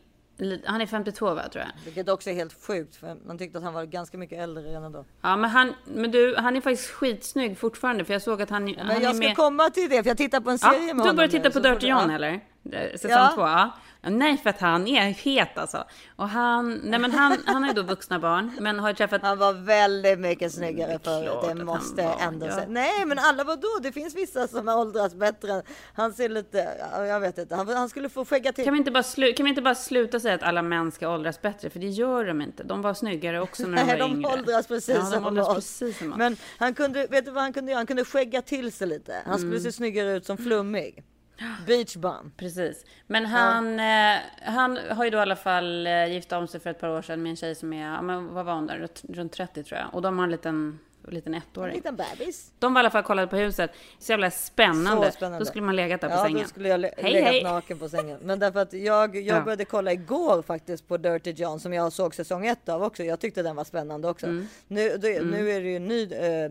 [0.64, 1.72] han är 52 va tror jag.
[1.84, 4.92] Vilket också är helt sjukt för man tyckte att han var ganska mycket äldre redan
[4.92, 5.04] då.
[5.22, 8.62] Ja men han, men du, han är faktiskt skitsnygg fortfarande för jag såg att han,
[8.76, 9.36] han Men jag är ska med.
[9.36, 11.48] komma till det för jag tittar på en serie Ja, med du honom börjar titta
[11.48, 12.32] nu, på Dirty du- John eller?
[12.72, 13.32] Eh, Säsong Ja.
[13.34, 13.70] två, ja.
[14.04, 15.84] Nej, för att han är het alltså.
[16.16, 19.22] Och han, nej men han, han har ju då vuxna barn, men har träffat...
[19.22, 22.54] Han var väldigt mycket snyggare förut, det måste var, ändå ja.
[22.54, 22.66] säga.
[22.68, 23.68] Nej men alla vadå?
[23.82, 25.62] Det finns vissa som har åldrats bättre.
[25.94, 28.64] Han ser lite, ja, jag vet inte, han, han skulle få skägga till.
[28.64, 31.08] Kan vi, inte bara slu, kan vi inte bara sluta säga att alla män ska
[31.08, 31.70] åldras bättre?
[31.70, 32.62] För det gör de inte.
[32.62, 34.28] De var snyggare också när de Nej, var de yngre.
[34.32, 36.18] åldras precis ja, de som åldras precis som oss.
[36.18, 37.78] Men han kunde, vet du vad han kunde göra?
[37.78, 39.14] Han kunde skägga till sig lite.
[39.26, 39.62] Han skulle Mm.
[39.62, 41.04] se snyggare ut som flummig.
[41.66, 42.32] Beach bum.
[42.36, 42.84] Precis.
[43.06, 46.70] Men han, eh, han har ju då i alla fall eh, gift om sig för
[46.70, 48.78] ett par år sedan med en tjej som är, ja, men vad var hon där,
[48.78, 49.94] Runt- runt 30 tror jag.
[49.94, 50.78] Och de har en liten,
[51.08, 51.74] liten En ettåring.
[51.74, 52.52] liten bebis.
[52.58, 53.70] De var i alla fall kollade på huset.
[53.98, 55.06] Så jävla spännande.
[55.06, 55.38] Så spännande.
[55.38, 56.42] Då skulle man legat där på ja, sängen.
[56.42, 57.42] då skulle jag le- Hej, legat hej.
[57.44, 58.18] naken på sängen.
[58.22, 59.40] Men därför att jag, jag Ja.
[59.42, 63.02] började kolla igår faktiskt på Dirty John som jag såg säsong ett av också.
[63.04, 64.26] Jag tyckte den var spännande också.
[64.26, 64.46] Mm.
[64.68, 65.28] Nu, det, Mm.
[65.30, 66.44] nu är det ju en ny eh,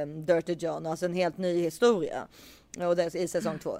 [0.00, 2.26] eh, Dirty John, alltså en helt ny historia.
[2.88, 3.78] Och det är i säsong två.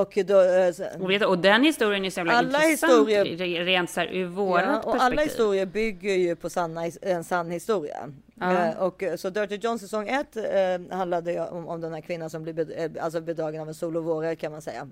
[0.00, 0.40] Och då...
[0.40, 4.00] eh, Och, vet, och den historien är så jävla Alla intressant historier- re- rent så
[4.00, 5.00] här ur vårat Ja, och perspektiv.
[5.02, 8.12] alla historier bygger ju på sanna, en sann historia.
[8.34, 8.52] Ja.
[8.68, 12.30] Eh, och eh, så Dirty John säsong 1 eh, handlade om, om den här kvinnan
[12.30, 14.88] som blev bed, alltså bedragen av en solovårare kan man säga.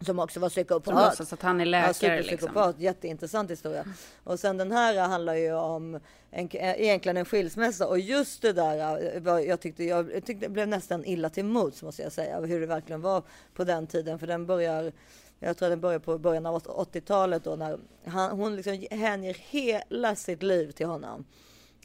[0.00, 0.84] Som också var psykopat.
[0.84, 2.80] Som låtsas att han är läkare, Ja, superpsykopat.
[2.80, 3.84] Jätteintressant historia.
[4.24, 9.20] Och sen den här handlar ju om en, egentligen en skilsmässa och just det där
[9.20, 12.66] var, jag tyckte jag, tyckte blev nästan illa till mods måste jag säga hur det
[12.66, 13.22] verkligen var
[13.54, 14.92] på den tiden för den börjar
[15.40, 20.16] jag tror den börjar på början av 80-talet då när han, hon liksom hänger hela
[20.16, 21.24] sitt liv till honom.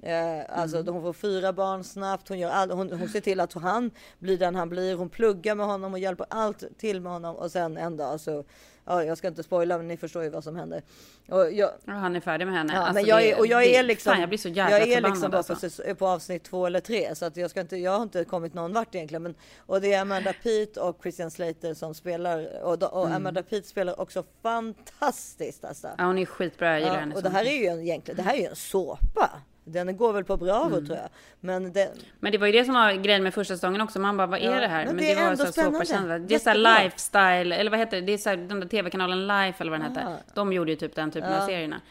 [0.03, 0.93] Eh, alltså Mm.
[0.93, 2.29] hon får fyra barn snabbt.
[2.29, 4.95] Hon, gör all, hon, hon ser till att han blir den han blir.
[4.95, 7.35] Hon pluggar med honom och hjälper allt till med honom.
[7.35, 8.43] Och sen en dag så,
[8.85, 10.81] ja, jag ska inte spoila men ni förstår ju vad som händer.
[11.29, 12.73] Och jag, Och han är färdig med henne.
[12.73, 14.79] Ja, Alltså, men jag är, och jag det- är liksom, Fan, jag blir så jävla
[14.79, 15.53] jag är liksom bara på, alltså.
[15.67, 18.53] säs- på avsnitt två eller tre så att jag ska inte, jag har inte kommit
[18.53, 19.23] någon vart egentligen.
[19.23, 23.15] Men, och det är Amanda Peet och Christian Slater som spelar och, och Mm.
[23.15, 25.87] Amanda Peet spelar också fantastiskt alltså.
[25.97, 26.67] Ja, hon är skitbra.
[26.69, 28.45] Jag gillar Ja, henne och det här är ju en, egentligen, det här är ju
[28.47, 29.29] en såpa.
[29.67, 30.85] Den går väl på Bravo Mm.
[30.85, 31.09] tror jag.
[31.39, 33.99] Men det, Men det var ju det som var grejen med första säsongen också.
[33.99, 34.85] Man bara, vad är Ja, det här?
[34.85, 35.85] men Men, det är det, var ändå så spännande.
[35.85, 36.19] såpakänsla.
[36.19, 36.83] Det är så här Jättebra.
[36.83, 38.05] lifestyle, eller vad heter det?
[38.05, 40.01] Det är så här, den där tv-kanalen Life eller vad den Ja.
[40.01, 40.23] hette.
[40.33, 41.41] De gjorde ju typ den typen Ja.
[41.41, 41.81] av serierna.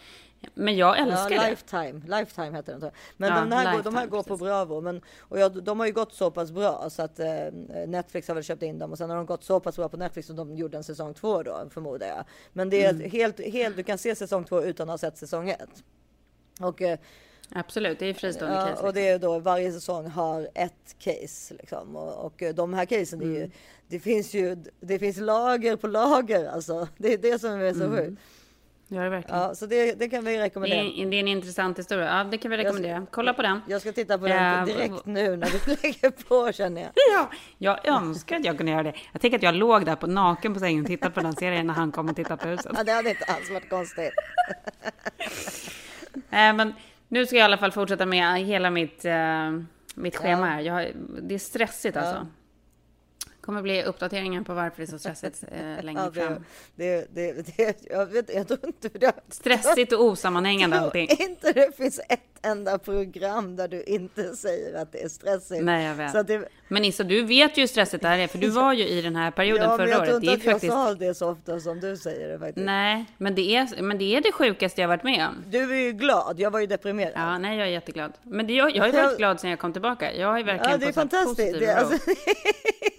[0.54, 1.50] Men jag älskar ja, det.
[1.50, 2.92] Lifetime, Lifetime heter den tror jag.
[3.16, 4.80] Men Ja, de, här, går, de här Lifetime, går på Bravo.
[4.80, 7.26] Men, och jag, de har ju gått så pass bra så att eh,
[7.86, 9.96] Netflix har väl köpt in dem och sen har de gått så pass bra på
[9.96, 12.24] Netflix som de gjorde en säsong två då förmodar jag.
[12.52, 13.10] Men det är Mm.
[13.10, 15.82] helt, helt, du kan se säsong två utan att ha sett säsong ett.
[16.60, 16.98] Och, eh,
[17.56, 18.70] Absolut, det är fristående ja, case.
[18.70, 18.88] liksom.
[18.88, 21.96] och det är då varje säsong har ett case liksom.
[21.96, 23.50] Och, och eh, de här casen är ju, Mm.
[23.88, 26.88] det finns ju, det finns lager på lager alltså.
[26.96, 27.96] Det är det som är så Mm.
[27.96, 28.20] sjukt.
[28.88, 29.40] Ja, det verkligen.
[29.40, 30.80] Ja, så det, det kan vi Det rekommendera.
[30.80, 32.18] är, det är en intressant historia.
[32.18, 33.06] Ja, det kan vi rekommendera.
[33.10, 33.60] Kolla på den.
[33.68, 36.90] Jag ska titta på den Ja, direkt nu när vi lägger på känner jag.
[37.12, 38.94] Ja, jag önskar att jag kunde göra det.
[39.12, 41.66] Jag tänker att jag låg där på naken på sängen och tittade på den serien
[41.66, 42.72] när han kom och tittade på huset.
[42.76, 44.12] Ja, det hade inte alls varit konstigt.
[46.30, 46.72] Nej, men
[47.14, 49.50] nu ska jag i alla fall fortsätta med hela mitt, eh,
[49.94, 50.60] mitt schema här.
[50.60, 50.86] Jag, har-
[51.22, 52.26] det är stressigt alltså.
[53.44, 56.44] Kommer bli uppdateringar på varför det är så stressigt eh, längre Ja, det, fram.
[56.76, 59.12] det, det, det, jag, vet, jag tror inte det.
[59.28, 61.08] Stressigt och osammanhängande allting.
[61.18, 65.64] Inte det finns ett enda program där du inte säger att det är stressigt.
[65.64, 66.26] Nej, jag vet.
[66.26, 68.88] Det, Men Issa, du vet ju hur stressigt det här är, för du var ju
[68.88, 70.10] i den här perioden ja, men förra jag året.
[70.10, 70.72] tror Det inte att jag faktiskt...
[70.72, 72.66] sa det så ofta som du säger det faktiskt.
[72.66, 75.44] Nej, men det, är, men det är det sjukaste jag varit med om.
[75.50, 77.12] Du är ju glad, jag var ju deprimerad.
[77.14, 78.12] Ja, nej, jag är jätteglad.
[78.22, 80.12] Men det, jag, jag har ju varit glad sedan jag kom tillbaka.
[80.14, 81.36] Jag har ju verkligen Ja, det är fått en fantastiskt.
[81.52, 82.10] positiv Det alltså,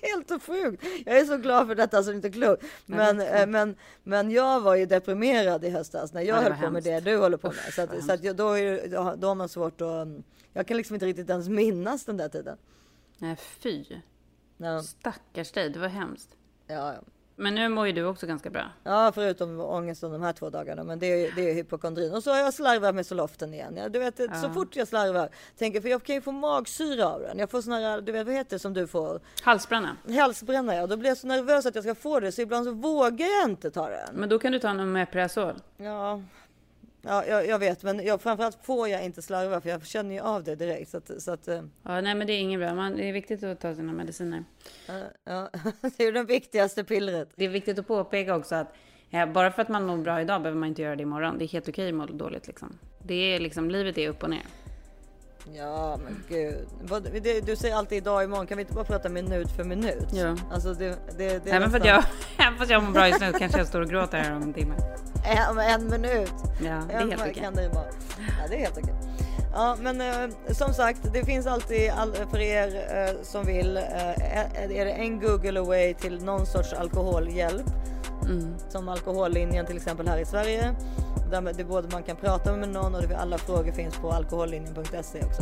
[0.08, 0.84] helt sjukt.
[1.06, 2.64] Jag är så glad för detta så det är inte klokt.
[2.86, 3.28] Men, det.
[3.28, 6.84] eh, men, men jag var ju deprimerad i höstas när jag Ja, höll på med
[6.84, 6.86] hemskt.
[6.86, 7.74] det du håller på med.
[7.74, 10.08] Så, vad att, så att jag, då, är, då har- då har man svårt att...
[10.54, 12.58] Jag kan liksom inte riktigt ens minnas den där tiden.
[13.18, 13.86] Nej, fy.
[14.58, 14.84] Ja.
[14.84, 16.30] Stackars dig, det var hemskt.
[16.68, 17.00] Ja, ja.
[17.38, 18.64] Men nu mår ju du också ganska bra.
[18.84, 20.84] Ja, förutom ångesten de här två dagarna.
[20.84, 22.14] Men det är, det är hypokondrin.
[22.14, 23.74] Och så har jag slarvat med soloften igen.
[23.78, 24.54] Ja, du vet, så Ja.
[24.54, 27.40] fort jag slarvar, tänker för jag kan ju få magsyra av den.
[27.40, 29.20] Jag får sån här, du vet vad heter det som du får?
[29.44, 29.98] Halsbränna.
[30.20, 30.88] Halsbränna ja.
[30.88, 32.32] Då blir jag så nervös att jag ska få det.
[32.32, 34.16] Så ibland så vågar jag inte ta den.
[34.16, 35.54] Men då kan du ta en Omeprazol.
[35.78, 36.22] Ja,
[37.06, 37.84] ja jag, jag vet.
[37.84, 40.92] Men jag, framförallt får jag inte slarva för jag känner ju av det direkt.
[40.92, 42.74] Så att, så att, eh, Ja, nej, men det är inget bra.
[42.74, 44.44] Man, det är viktigt att ta sina mediciner.
[45.24, 45.50] ja,
[45.82, 47.30] det är ju det viktigaste pillret.
[47.36, 48.74] Det är viktigt att påpeka också att
[49.12, 51.38] eh, bara för att man mår bra idag behöver man inte göra det imorgon.
[51.38, 52.78] Det är helt okej att må dåligt liksom.
[53.04, 54.44] Det är liksom, livet är upp och ner.
[55.54, 56.68] Ja men gud.
[56.82, 58.48] Vad, det, du säger alltid idag imorgon.
[58.48, 60.08] Kan vi inte bara prata minut för minut?
[60.12, 60.36] Ja.
[60.54, 62.04] Alltså det, det, det Även, för nästan- jag,
[62.48, 64.54] även fast jag mår bra just nu kanske jag står och gråter här om en
[64.54, 64.76] timme.
[65.26, 66.32] En, om en minut.
[66.64, 67.34] Ja, det är En helt okej.
[67.34, 67.94] kan det imorgon.
[68.18, 68.94] Ja, det är helt okej.
[69.54, 72.68] Ja, men eh, som sagt, det finns alltid all, för er
[73.08, 73.78] eh, som vill.
[73.78, 73.84] Eh,
[74.38, 77.66] är är det en Google away till någon sorts alkoholhjälp?
[78.24, 78.56] Mm.
[78.70, 80.76] Som alkohollinjen till exempel här i Sverige.
[81.32, 85.42] Där det både man kan prata med någon och alla frågor finns på alkohollinjen.se också.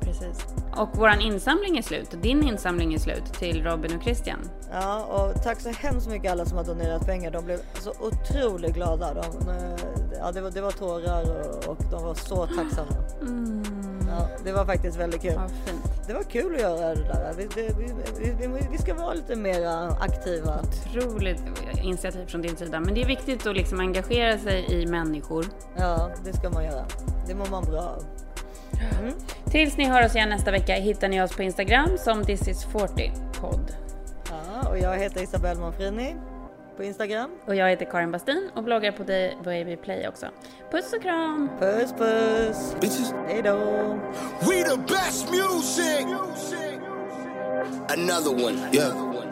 [0.00, 0.46] Precis.
[0.76, 2.22] Och våran insamling är slut.
[2.22, 4.38] Din insamling är slut till Robin och Christian.
[4.72, 7.30] Ja, och tack så hemskt mycket alla som har donerat pengar.
[7.30, 9.14] De blev så otroligt glada.
[9.14, 9.76] De, eh,
[10.18, 12.92] ja, det, var, det var tårar och, och de var så tacksamma.
[14.18, 15.32] Ja, det var faktiskt väldigt kul.
[15.34, 15.48] Ja.
[16.06, 17.34] Det var kul att göra det där.
[17.36, 19.66] Vi, det, vi, vi, vi, ska vara lite mer
[20.00, 20.60] aktiva.
[20.62, 21.42] Otroligt
[21.82, 22.80] initiativ från din sida.
[22.80, 25.46] Men det är viktigt att liksom engagera sig i människor.
[25.76, 26.84] Ja, det ska man göra.
[27.28, 28.04] Det mår man bra av.
[29.00, 29.14] Mm.
[29.44, 32.64] Tills ni hör oss igen nästa vecka hittar ni oss på Instagram som This is
[32.64, 33.72] 40 podd.
[34.30, 36.16] Ja, och jag heter Isabelle Monfrini
[36.76, 37.30] på Instagram.
[37.46, 40.26] Och jag heter Karin Bastin och bloggar på The Baby Play också.
[40.70, 41.50] Puss och kram!
[41.58, 42.76] Puss puss!
[43.28, 43.56] Hej då!
[44.40, 46.06] We the best music.
[47.88, 48.58] Another one.
[48.72, 49.31] Yeah.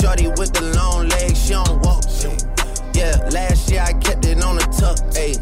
[0.00, 2.04] Shorty with the long legs, she don't walk.
[2.92, 4.98] Yeah, last year I kept it on the tuck.
[5.16, 5.34] Ay.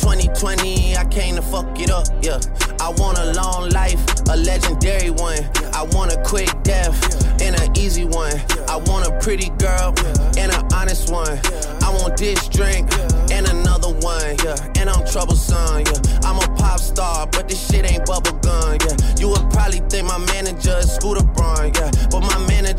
[0.00, 2.06] 2020, I came to fuck it up.
[2.22, 2.40] Yeah,
[2.80, 5.38] I want a long life, a legendary one.
[5.74, 6.96] I want a quick death
[7.42, 8.34] and an easy one.
[8.68, 9.94] I want a pretty girl
[10.38, 11.38] and an honest one.
[11.84, 12.90] I want this drink
[13.30, 14.56] and another one, yeah.
[14.76, 16.20] And I'm troublesome, yeah.
[16.24, 18.96] I'm a pop star, but this shit ain't bubble gum, yeah.
[19.18, 21.90] You would probably think my manager is Scooter Braun, yeah.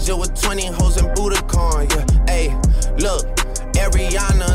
[0.07, 2.25] But with 20 hoes in Budokan, yeah.
[2.27, 2.49] Hey,
[2.97, 3.27] look.
[3.77, 4.30] Ariana,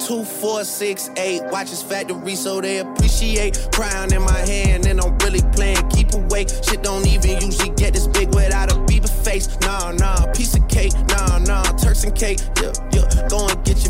[0.00, 1.42] two, four, six, eight.
[1.50, 3.68] Watch his factory so they appreciate.
[3.72, 5.88] Crown in my hand and I'm really playing.
[5.90, 6.46] Keep away.
[6.46, 9.48] Shit don't even usually get this big without a Bieber face.
[9.60, 10.92] Nah, nah, piece of cake.
[11.08, 12.40] Nah, nah, Turks and cake.
[12.62, 13.28] Yeah, yeah.
[13.28, 13.89] Go and get your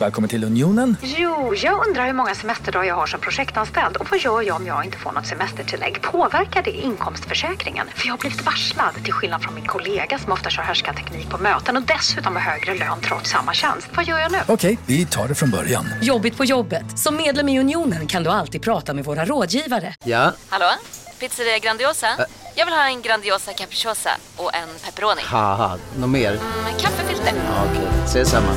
[0.00, 0.96] Välkommen till Unionen.
[1.02, 4.66] Jo, jag undrar hur många semesterdagar jag har som projektanställd och vad gör jag om
[4.66, 6.02] jag inte får något semestertillägg?
[6.02, 7.86] Påverkar det inkomstförsäkringen?
[7.94, 11.38] För jag har blivit varslad, till skillnad från min kollega som ofta kör teknik på
[11.38, 13.88] möten och dessutom har högre lön trots samma tjänst.
[13.94, 14.38] Vad gör jag nu?
[14.48, 15.86] Okej, vi tar det från början.
[16.02, 16.98] Jobbigt på jobbet.
[16.98, 19.94] Som medlem i Unionen kan du alltid prata med våra rådgivare.
[20.04, 20.32] Ja?
[20.48, 20.70] Hallå?
[21.20, 22.08] Pizzeria Grandiosa?
[22.54, 25.22] Jag vill ha en Grandiosa capriciosa och en pepperoni.
[25.24, 26.30] Haha, något mer?
[26.64, 27.32] Med kaffefilter.
[27.46, 28.48] Ja, Okej, ses samma.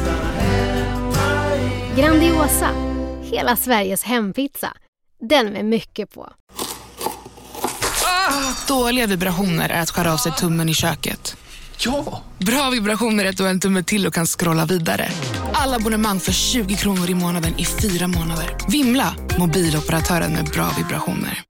[1.97, 2.69] Grandiosa,
[3.21, 4.73] hela Sveriges hempizza.
[5.29, 6.29] Den med mycket på.
[8.67, 11.37] Dåliga vibrationer är att skära av sig tummen i köket.
[11.79, 12.21] Ja!
[12.37, 15.09] Bra vibrationer är att du har en tumme till och kan scrolla vidare.
[15.53, 18.55] Alla abonnemang för 20 kronor i månaden i fyra månader.
[18.69, 19.15] Vimla!
[19.39, 21.43] Mobiloperatören med bra vibrationer.